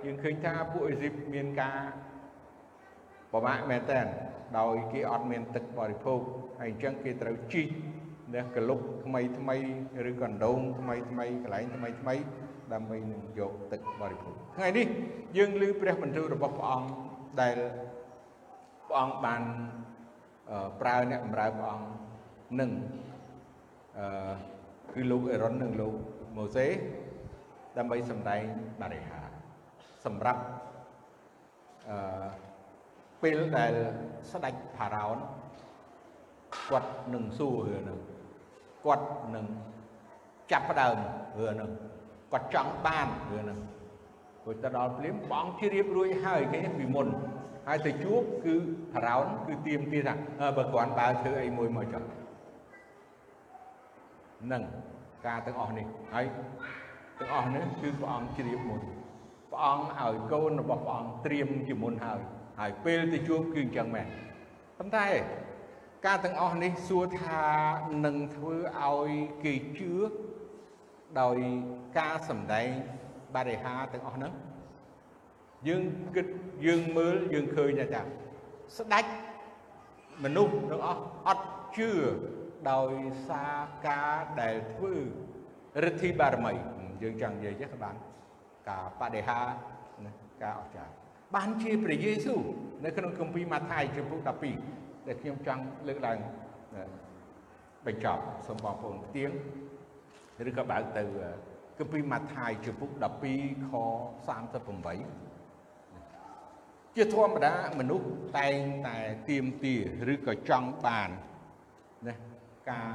[0.05, 1.79] យើងឃើញថាពួកអេស៊ីបមានការ
[3.33, 4.01] ប្រមាក់មែនតើ
[4.59, 6.21] ដោយគេអត់មានទឹកបរិភោគ
[6.61, 7.69] ហើយអញ្ចឹងគេត្រូវជីក
[8.35, 9.57] នេះកលុកថ្មីថ្មី
[10.11, 12.15] ឬក៏ដងថ្មីថ្មីកន្លែងថ្មីថ្មី
[12.73, 14.87] ដើម្បីនឹងយកទឹកបរិភោគថ្ងៃនេះ
[15.37, 16.89] យើងឮព្រះបន្ទូលរបស់ព្រះអង្គ
[17.41, 17.57] ដែល
[18.89, 19.43] ព្រះអង្គបាន
[20.81, 21.89] ប្រើអ្នកបម្រើព្រះអង្គ
[22.61, 22.71] នឹង
[23.99, 24.33] អឺ
[24.95, 25.95] គឺលោកអេរ៉ុននិងលោក
[26.37, 26.67] ម៉ូសេ
[27.79, 28.43] ដើម្បីសម្ដែង
[28.83, 29.21] បរិហា
[30.05, 30.43] សម្រាប់
[31.91, 32.50] អឺ
[33.23, 33.73] ពេលដែល
[34.33, 35.19] ស្ដេចផារ៉ោន
[36.69, 37.99] គាត់នឹងសួររឿងហ្នឹង
[38.85, 39.07] គាត់
[39.37, 39.47] នឹង
[40.53, 40.97] ចាប់ផ្ដើម
[41.39, 41.71] រឿងហ្នឹង
[42.33, 43.61] គាត់ចង់បានរឿងហ្នឹង
[44.43, 47.09] ព្រោះទៅដល់ភ្លាមបងជ្រាបរួចហើយគេពីមុន
[47.67, 48.55] ហើយទៅជួបគឺ
[48.93, 52.03] ផារ៉ោនគឺទៀមទាថាបើគាត់បើធ្វើអីមួយមកចុះ
[54.53, 54.63] នឹង
[55.27, 56.27] ការទាំងអស់នេះហើយ
[57.19, 58.81] ទាំងអស់នេះគឺព្រះអង្គជ្រាបមុន
[59.51, 62.21] ព្រះអង្គឲ្យកូនរបស់ព្រះអង្គត្រៀមជាមុនហើយ
[62.61, 64.07] ហហើយពេលទៅជួបគឺអញ្ចឹងមែន
[64.79, 65.07] ប៉ុន្តែ
[66.07, 67.43] ការទាំងអស់នេះសួរថា
[68.05, 69.11] នឹងធ្វើឲ្យ
[69.45, 69.93] គេជឿ
[71.21, 71.39] ដោយ
[71.99, 72.69] ការសម្ដែង
[73.37, 74.33] បរិហាទាំងអស់ហ្នឹង
[75.69, 75.83] យើង
[76.17, 76.27] គិត
[76.67, 78.03] យើងមើលយើងឃើញថា
[78.79, 79.05] ស្ដេច
[80.25, 81.47] មនុស្សទាំងអស់អត់
[81.77, 81.91] ជឿ
[82.73, 82.95] ដោយ
[83.29, 83.57] សារ
[83.89, 84.95] ការដែលធ្វើ
[85.85, 86.53] រិទ្ធិបារមី
[87.03, 87.95] យើងចង់និយាយចេះក៏បាន
[88.69, 89.41] ការបដិហា
[90.05, 90.13] ណា
[90.45, 91.00] ការអស្ចារ្យ
[91.35, 92.41] បានជាព្រះយេស៊ូវ
[92.85, 94.21] នៅក្នុងគម្ពីរម៉ាថាយជំពូក
[94.65, 96.19] 12ដែលខ្ញុំចង់លើកឡើង
[97.87, 99.31] បញ្ចប់សូមបងប្អូនផ្ទៀង
[100.49, 101.03] ឬក៏បើកទៅ
[101.79, 102.91] គម្ពីរម៉ាថាយជំពូក
[103.31, 103.71] 12ខ
[104.29, 105.31] 38
[106.97, 108.07] ជាធម្មតាមនុស្ស
[108.39, 108.57] តែង
[108.87, 109.75] តែទៀមទា
[110.13, 111.11] ឬក៏ចង់បាន
[112.07, 112.15] ណា
[112.71, 112.91] ការ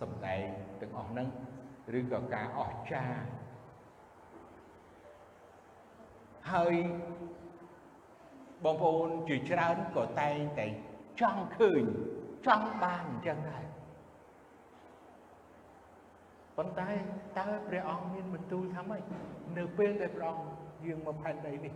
[0.00, 0.46] សំដែង
[0.80, 1.28] ទាំងអស់ហ្នឹង
[1.98, 3.18] ឬក៏ការអស្ចារ្យ
[6.52, 6.74] ហើយ
[8.64, 10.66] បងប្អូនជាច្រើនក៏តែងតែ
[11.20, 11.84] ចង់ឃើញ
[12.46, 13.64] ចង់បានអញ្ចឹងដែរ
[16.56, 16.90] ប៉ុន្តែ
[17.38, 19.02] តើព្រះអង្គមានបន្ទូលថាម៉េច
[19.58, 20.46] នៅពេលដែលព្រះអង្គ
[20.86, 21.74] យាងមកផែនដីនេះ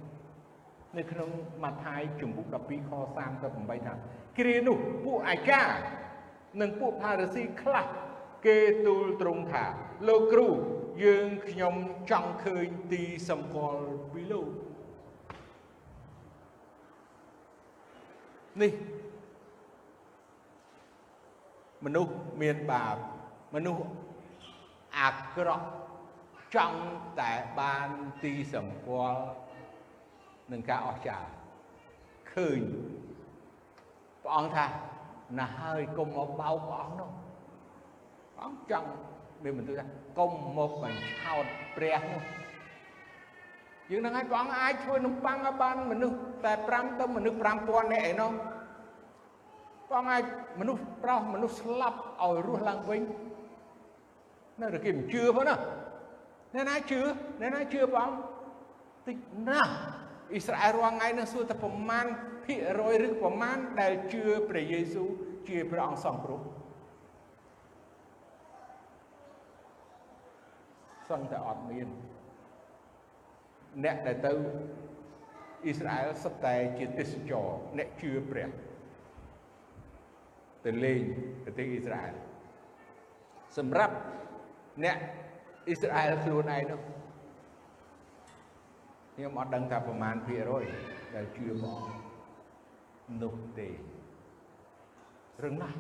[0.98, 1.30] នៅក្នុង
[1.64, 2.90] ម៉ាថាយជំពូក12ខ
[3.34, 3.94] 38ថា
[4.38, 5.74] គ្រានោះពួកអាចារ្យ
[6.60, 7.86] និងពួកផារ៉ាស៊ីខ្លះ
[8.46, 9.64] គេទូលត្រង់ថា
[10.08, 10.48] លោកគ្រូ
[11.04, 11.74] យើងខ្ញុំ
[12.10, 14.48] ចង់ឃើញទីសម្គាល់ពីលោក
[18.62, 18.72] នេះ
[21.84, 22.96] មនុស្សមានបាប
[23.54, 23.84] មនុស្ស
[24.98, 25.68] អាក្រក់
[26.54, 26.82] ចង់
[27.20, 27.88] តែបាន
[28.22, 29.22] ទីសម្គាល់
[30.52, 31.30] នឹងការអស្ចារ្យ
[32.32, 32.60] ឃើញ
[34.22, 34.66] ព្រះអង្គថា
[35.38, 37.10] ណាស់ហើយកុំមកបោកព្រះអង្គនោះ
[38.34, 38.88] ព្រះអង្គចង់
[39.42, 39.86] មានបន្ទូលថា
[40.18, 41.44] កុំមកបញ្ឆោត
[41.76, 42.22] ព្រះនោះ
[43.90, 48.32] យើងនឹងឲ្យព្រះអង្គអាចធ្វើនំប៉័ងឲ្យបានមនុស្ស តែ5ទៅមនុស្ស5000នាក់ឯណោះ
[49.88, 50.24] ព្រះអង្គអាច
[50.60, 53.02] មនុស្សប្រុសមនុស្សស្លាប់ឲ្យរស់ឡើងវិញ
[54.60, 55.56] នៅតែគេមិនជឿផងណា
[56.54, 57.00] អ្នកណាជឿ
[57.40, 58.18] អ្នកណាជឿព្រះអង្គ
[59.06, 59.16] តិច
[59.48, 59.72] ណាស់
[60.32, 62.06] អ៊ីស្រាអែលរាល់ថ្ងៃនឹងសួរតែប្រមាណ
[62.44, 65.08] ភាគរយឬប្រមាណដែលជឿព្រះយេស៊ូវ
[65.48, 66.40] ជាព្រះអង្គសង្គ្រោះ
[71.08, 71.88] សឹងតែអត់មាន
[73.84, 74.32] អ្នកដែលទៅ
[75.64, 77.48] អ៊ីស្រាអែលសុទ្ធតែជាទេសចរ
[77.78, 78.50] អ្នកជឿព្រះ
[80.64, 81.02] ទៅលេង
[81.44, 82.14] ប្រទេសអ៊ីស្រាអែល
[83.58, 83.94] សម្រាប់
[84.84, 84.96] អ្នក
[85.66, 86.80] អ៊ីស្រាអែលខ្លួនឯងនោះ
[89.14, 90.64] ខ្ញុំអត់ដឹងថាប្រមាណភាគរយ
[91.14, 91.82] ដែលជឿព្រះ
[93.22, 93.68] នោះទេ
[95.44, 95.78] រឹងណាស់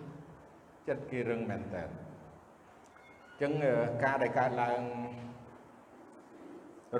[0.88, 3.52] ចិត្តគេរឹងមែនតើអញ្ចឹង
[4.04, 4.80] ការដែលកើតឡើង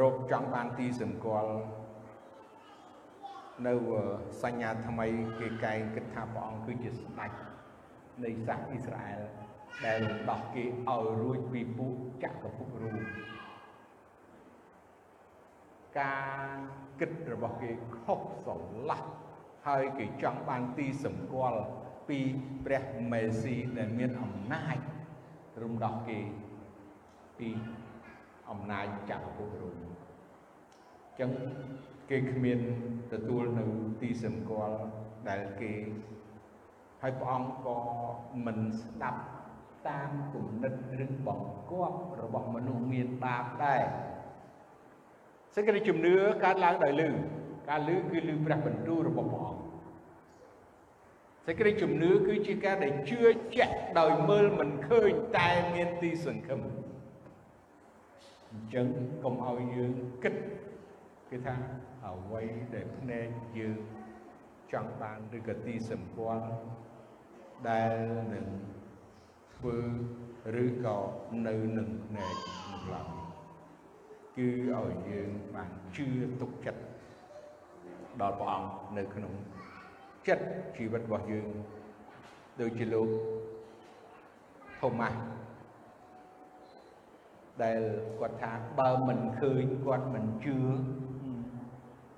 [0.01, 1.53] រោគចង់បានទីសម្គាល់
[3.67, 3.75] នៅ
[4.43, 5.07] សញ្ញាថ្មី
[5.41, 7.31] គេកែងគិតថាព្រះអង្គគឺជាស្ដេច
[8.25, 9.23] នៃសាសអ៊ីស្រាអែល
[9.87, 11.95] ដែលរំដោះគេឲ្យរួចពីពួក
[12.25, 13.01] ចក្រភពរូប
[16.01, 16.17] កា
[16.55, 16.57] រ
[17.01, 19.01] គិតរបស់គេខុសស្រឡះ
[19.67, 21.61] ហើយគេចង់បានទីសម្គាល់
[22.09, 22.19] ពី
[22.65, 24.77] ព្រះមេស៊ីដែលមានអំណាច
[25.63, 26.19] រំដោះគេ
[27.39, 27.49] ពី
[28.51, 31.31] អំណាចចក្រភពរូបអញ្ចឹង
[32.13, 32.61] គេគ្មាន
[33.13, 33.65] ទទួលនៅ
[34.01, 34.79] ទីសម្គាល់
[35.29, 35.73] ដែលគេ
[37.03, 37.79] ហើយព្រះអង្គក៏
[38.47, 39.21] មិនស្ដាប់
[39.89, 43.83] តាមគំនិតឬបង្គាប់របស់មនុស្សមានបាបដែរ
[45.55, 47.09] សេចក្តីជំនឿកើតឡើងដោយលឺ
[47.69, 49.63] ការលឺគឺលឺព្រះបន្ទូលរបស់ព្រះអង្គ
[51.47, 53.21] សេចក្តីជំនឿគឺជាការដែលជឿ
[53.55, 56.61] ជាក់ដោយមើលមិនឃើញតែមានទីសង្ឃឹម
[58.51, 58.87] អញ្ចឹង
[59.25, 59.93] កុំឲ្យយើង
[60.25, 60.35] គិត
[61.31, 61.57] គឺថា
[62.05, 62.43] អ្វី
[62.75, 63.29] ដែលភ្នែក
[63.59, 63.79] យើង
[64.73, 66.47] ចង់បានឬក៏ទីសម្គាល់
[67.69, 67.95] ដែល
[68.35, 68.47] នឹង
[69.55, 69.77] ធ្វើ
[70.65, 70.99] ឬក៏
[71.47, 72.35] នៅនឹងភ្នែក
[72.73, 73.11] នឹងឡើយ
[74.37, 76.07] គឺឲ្យយើងបានជឿ
[76.41, 76.83] ទុកចិត្ត
[78.23, 78.25] ដ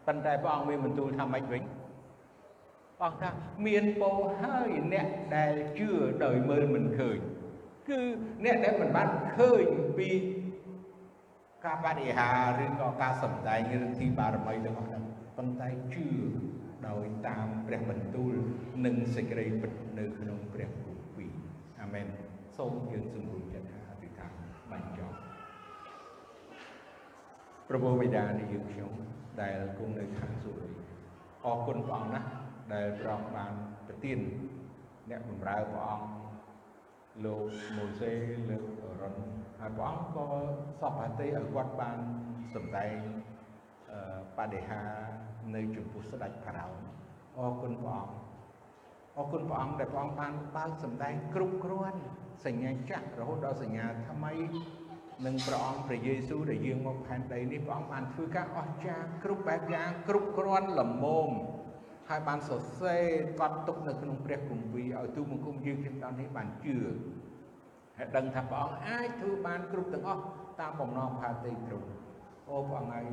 [0.06, 1.62] បស់យើងដូចជាលោកថូម៉ាស់ដែលគាត់ថាបើមិនឃើញគាត់មិនជឿប៉ុន្តែព្រះអង្គមានបន្ទូលថាម៉េចវិញ
[2.96, 3.30] ព្រះអង្គថា
[3.66, 5.90] មានពោហើយអ្នកដែលជឿ
[6.24, 7.18] ដោយមើលមិនឃើញ
[7.88, 8.00] គឺ
[8.44, 9.64] អ្នកដែលមិនបានឃើញ
[9.98, 10.08] ពី
[11.64, 12.28] ការបរិហា
[12.58, 15.04] រឬក៏ការសំដែងឬទីបារមីទាំងអស់ហ្នឹង
[15.36, 16.08] ប៉ុន្តែជឿ
[16.88, 18.32] ដោយតាមព្រះបន្ទូល
[18.84, 21.32] និងសេចក្តីពិតនៅក្នុងព្រះគម្ពីរ
[21.80, 22.06] អាមែន
[22.56, 24.32] សូមយើងសម្រួលចិត្តអធិដ្ឋាន
[24.72, 25.16] បញ្ចប់
[27.68, 28.92] ព្រះបិតានៃយើងខ្ញុំ
[29.40, 30.66] ដែលគង់នៅខាងសួគ៌
[31.44, 32.28] អរគុណព្រះអង្គណាស់
[32.72, 33.52] ដែលព្រះអង្គបាន
[33.86, 34.18] ប្រទាន
[35.10, 36.08] អ្នកបម្រើព្រះអង្គ
[37.24, 37.42] លោក
[37.76, 38.12] ម៉ូសេ
[38.50, 38.64] លោក
[39.00, 39.14] រុន
[39.60, 40.26] ហើយព្រះអង្គក៏
[40.80, 41.98] សពហតិឲ្យគាត់បាន
[42.54, 42.94] សម្ដែង
[43.90, 44.82] អឺបដិហា
[45.54, 46.74] នៅចំពោះស្ដេចផារ៉ោន
[47.38, 48.14] អរគុណព្រះអង្គ
[49.16, 52.00] អរគុណព្រះអង្គដែលព្រះអង្គបានបើកសម្ដែងគ្រប់គ្រាន់
[52.46, 54.32] សញ្ញាចាក់រហូតដល់សញ្ញាថ្មី
[55.26, 61.30] នឹងព្រះអង្គព្រះយេស៊ូវដែលយាងមកផែនដីនេះព្រះអង្គបានធ្វើការអស្ចារ្យគ្រប់បែបយ៉ាងគ្រប់គ្រាន់ល្មម
[62.08, 63.04] ហើយបានសរសេរ
[63.40, 66.76] កត់ទុកនៅក្នុងព្រះគម្ពីរឲ្យទូលបង្គំយើងខ្ញុំដល់នេះបានជឿ
[67.98, 70.22] ហើយដឹងថាព្រះអង្គអាចធ្វើបានគ្រប់ទាំងអស់
[70.60, 71.88] តាមបំណងផាតីទ្រង់
[72.48, 73.06] អូព្រះអង្គហើយ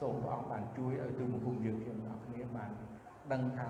[0.00, 2.70] សូមព្រះអង្គបានជួយឲ្យទូលបង្គំយើងខ្ញុំដល់គ្នាបាន
[3.32, 3.68] ដឹងថា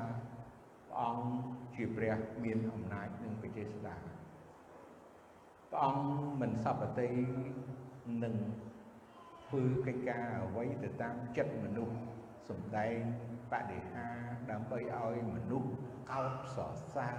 [0.89, 1.27] ព្រះអង្គ
[1.75, 2.15] ជាព្រះ
[2.45, 3.97] មានអំណាចនិងបច្ចេស្តា
[5.71, 6.05] ព្រះអង្គ
[6.41, 7.09] មិនសពតិ
[8.25, 8.35] នឹង
[9.45, 11.97] ធ្វើកិច្ចការអ្វីទៅតាមចិត្តមនុស្ស
[12.49, 12.97] សំដែង
[13.53, 14.07] បដិហា
[14.51, 15.71] ដើម្បីឲ្យមនុស្ស
[16.11, 17.19] កោតសរសើរ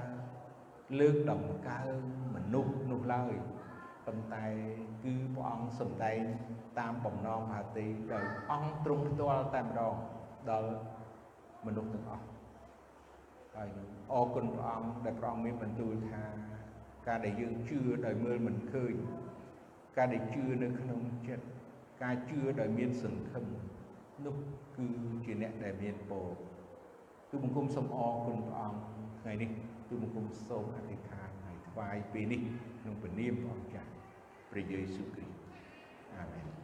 [1.00, 1.96] លើកដំកើង
[2.36, 3.34] មនុស្សនោះឡើយ
[4.06, 4.46] ប៉ុន្តែ
[5.04, 6.22] គឺព្រះអង្គសំដែង
[6.80, 9.96] តាមបំណងហាទីដោយអង្គទ្រង់ផ្ទាល់តែម្ដង
[10.52, 10.72] ដល់
[11.66, 12.26] មនុស្សទាំងអស់
[13.56, 13.70] ហើយ
[14.12, 16.24] អរគុណព្រះអង្គដែលព្រះអង្គមានបន្ទូលថា
[17.10, 18.94] ការដែលយើងជឿដោយមើលមិនឃើញ
[19.98, 21.46] ការដែលជឿនៅក្នុងចិត្ត
[22.04, 23.46] ការជឿដោយមានសង្ឃឹម
[24.26, 24.36] នោះ
[24.78, 24.88] គឺ
[25.26, 26.28] ជាអ្នកដែលមានពរ
[27.32, 28.80] ទូបង្គំសូមអរគុណព្រះអង្គ
[29.22, 29.50] ថ្ងៃនេះ
[29.90, 32.42] ទូបង្គំសូមអធិដ្ឋានហើយថ្វាយពេលនេះ
[32.82, 33.90] ក្នុងព្រះនាមព្រះអង្គចាស់
[34.52, 35.36] ព្រះយេស៊ូវគ្រីស្ទ
[36.16, 36.59] អាមែន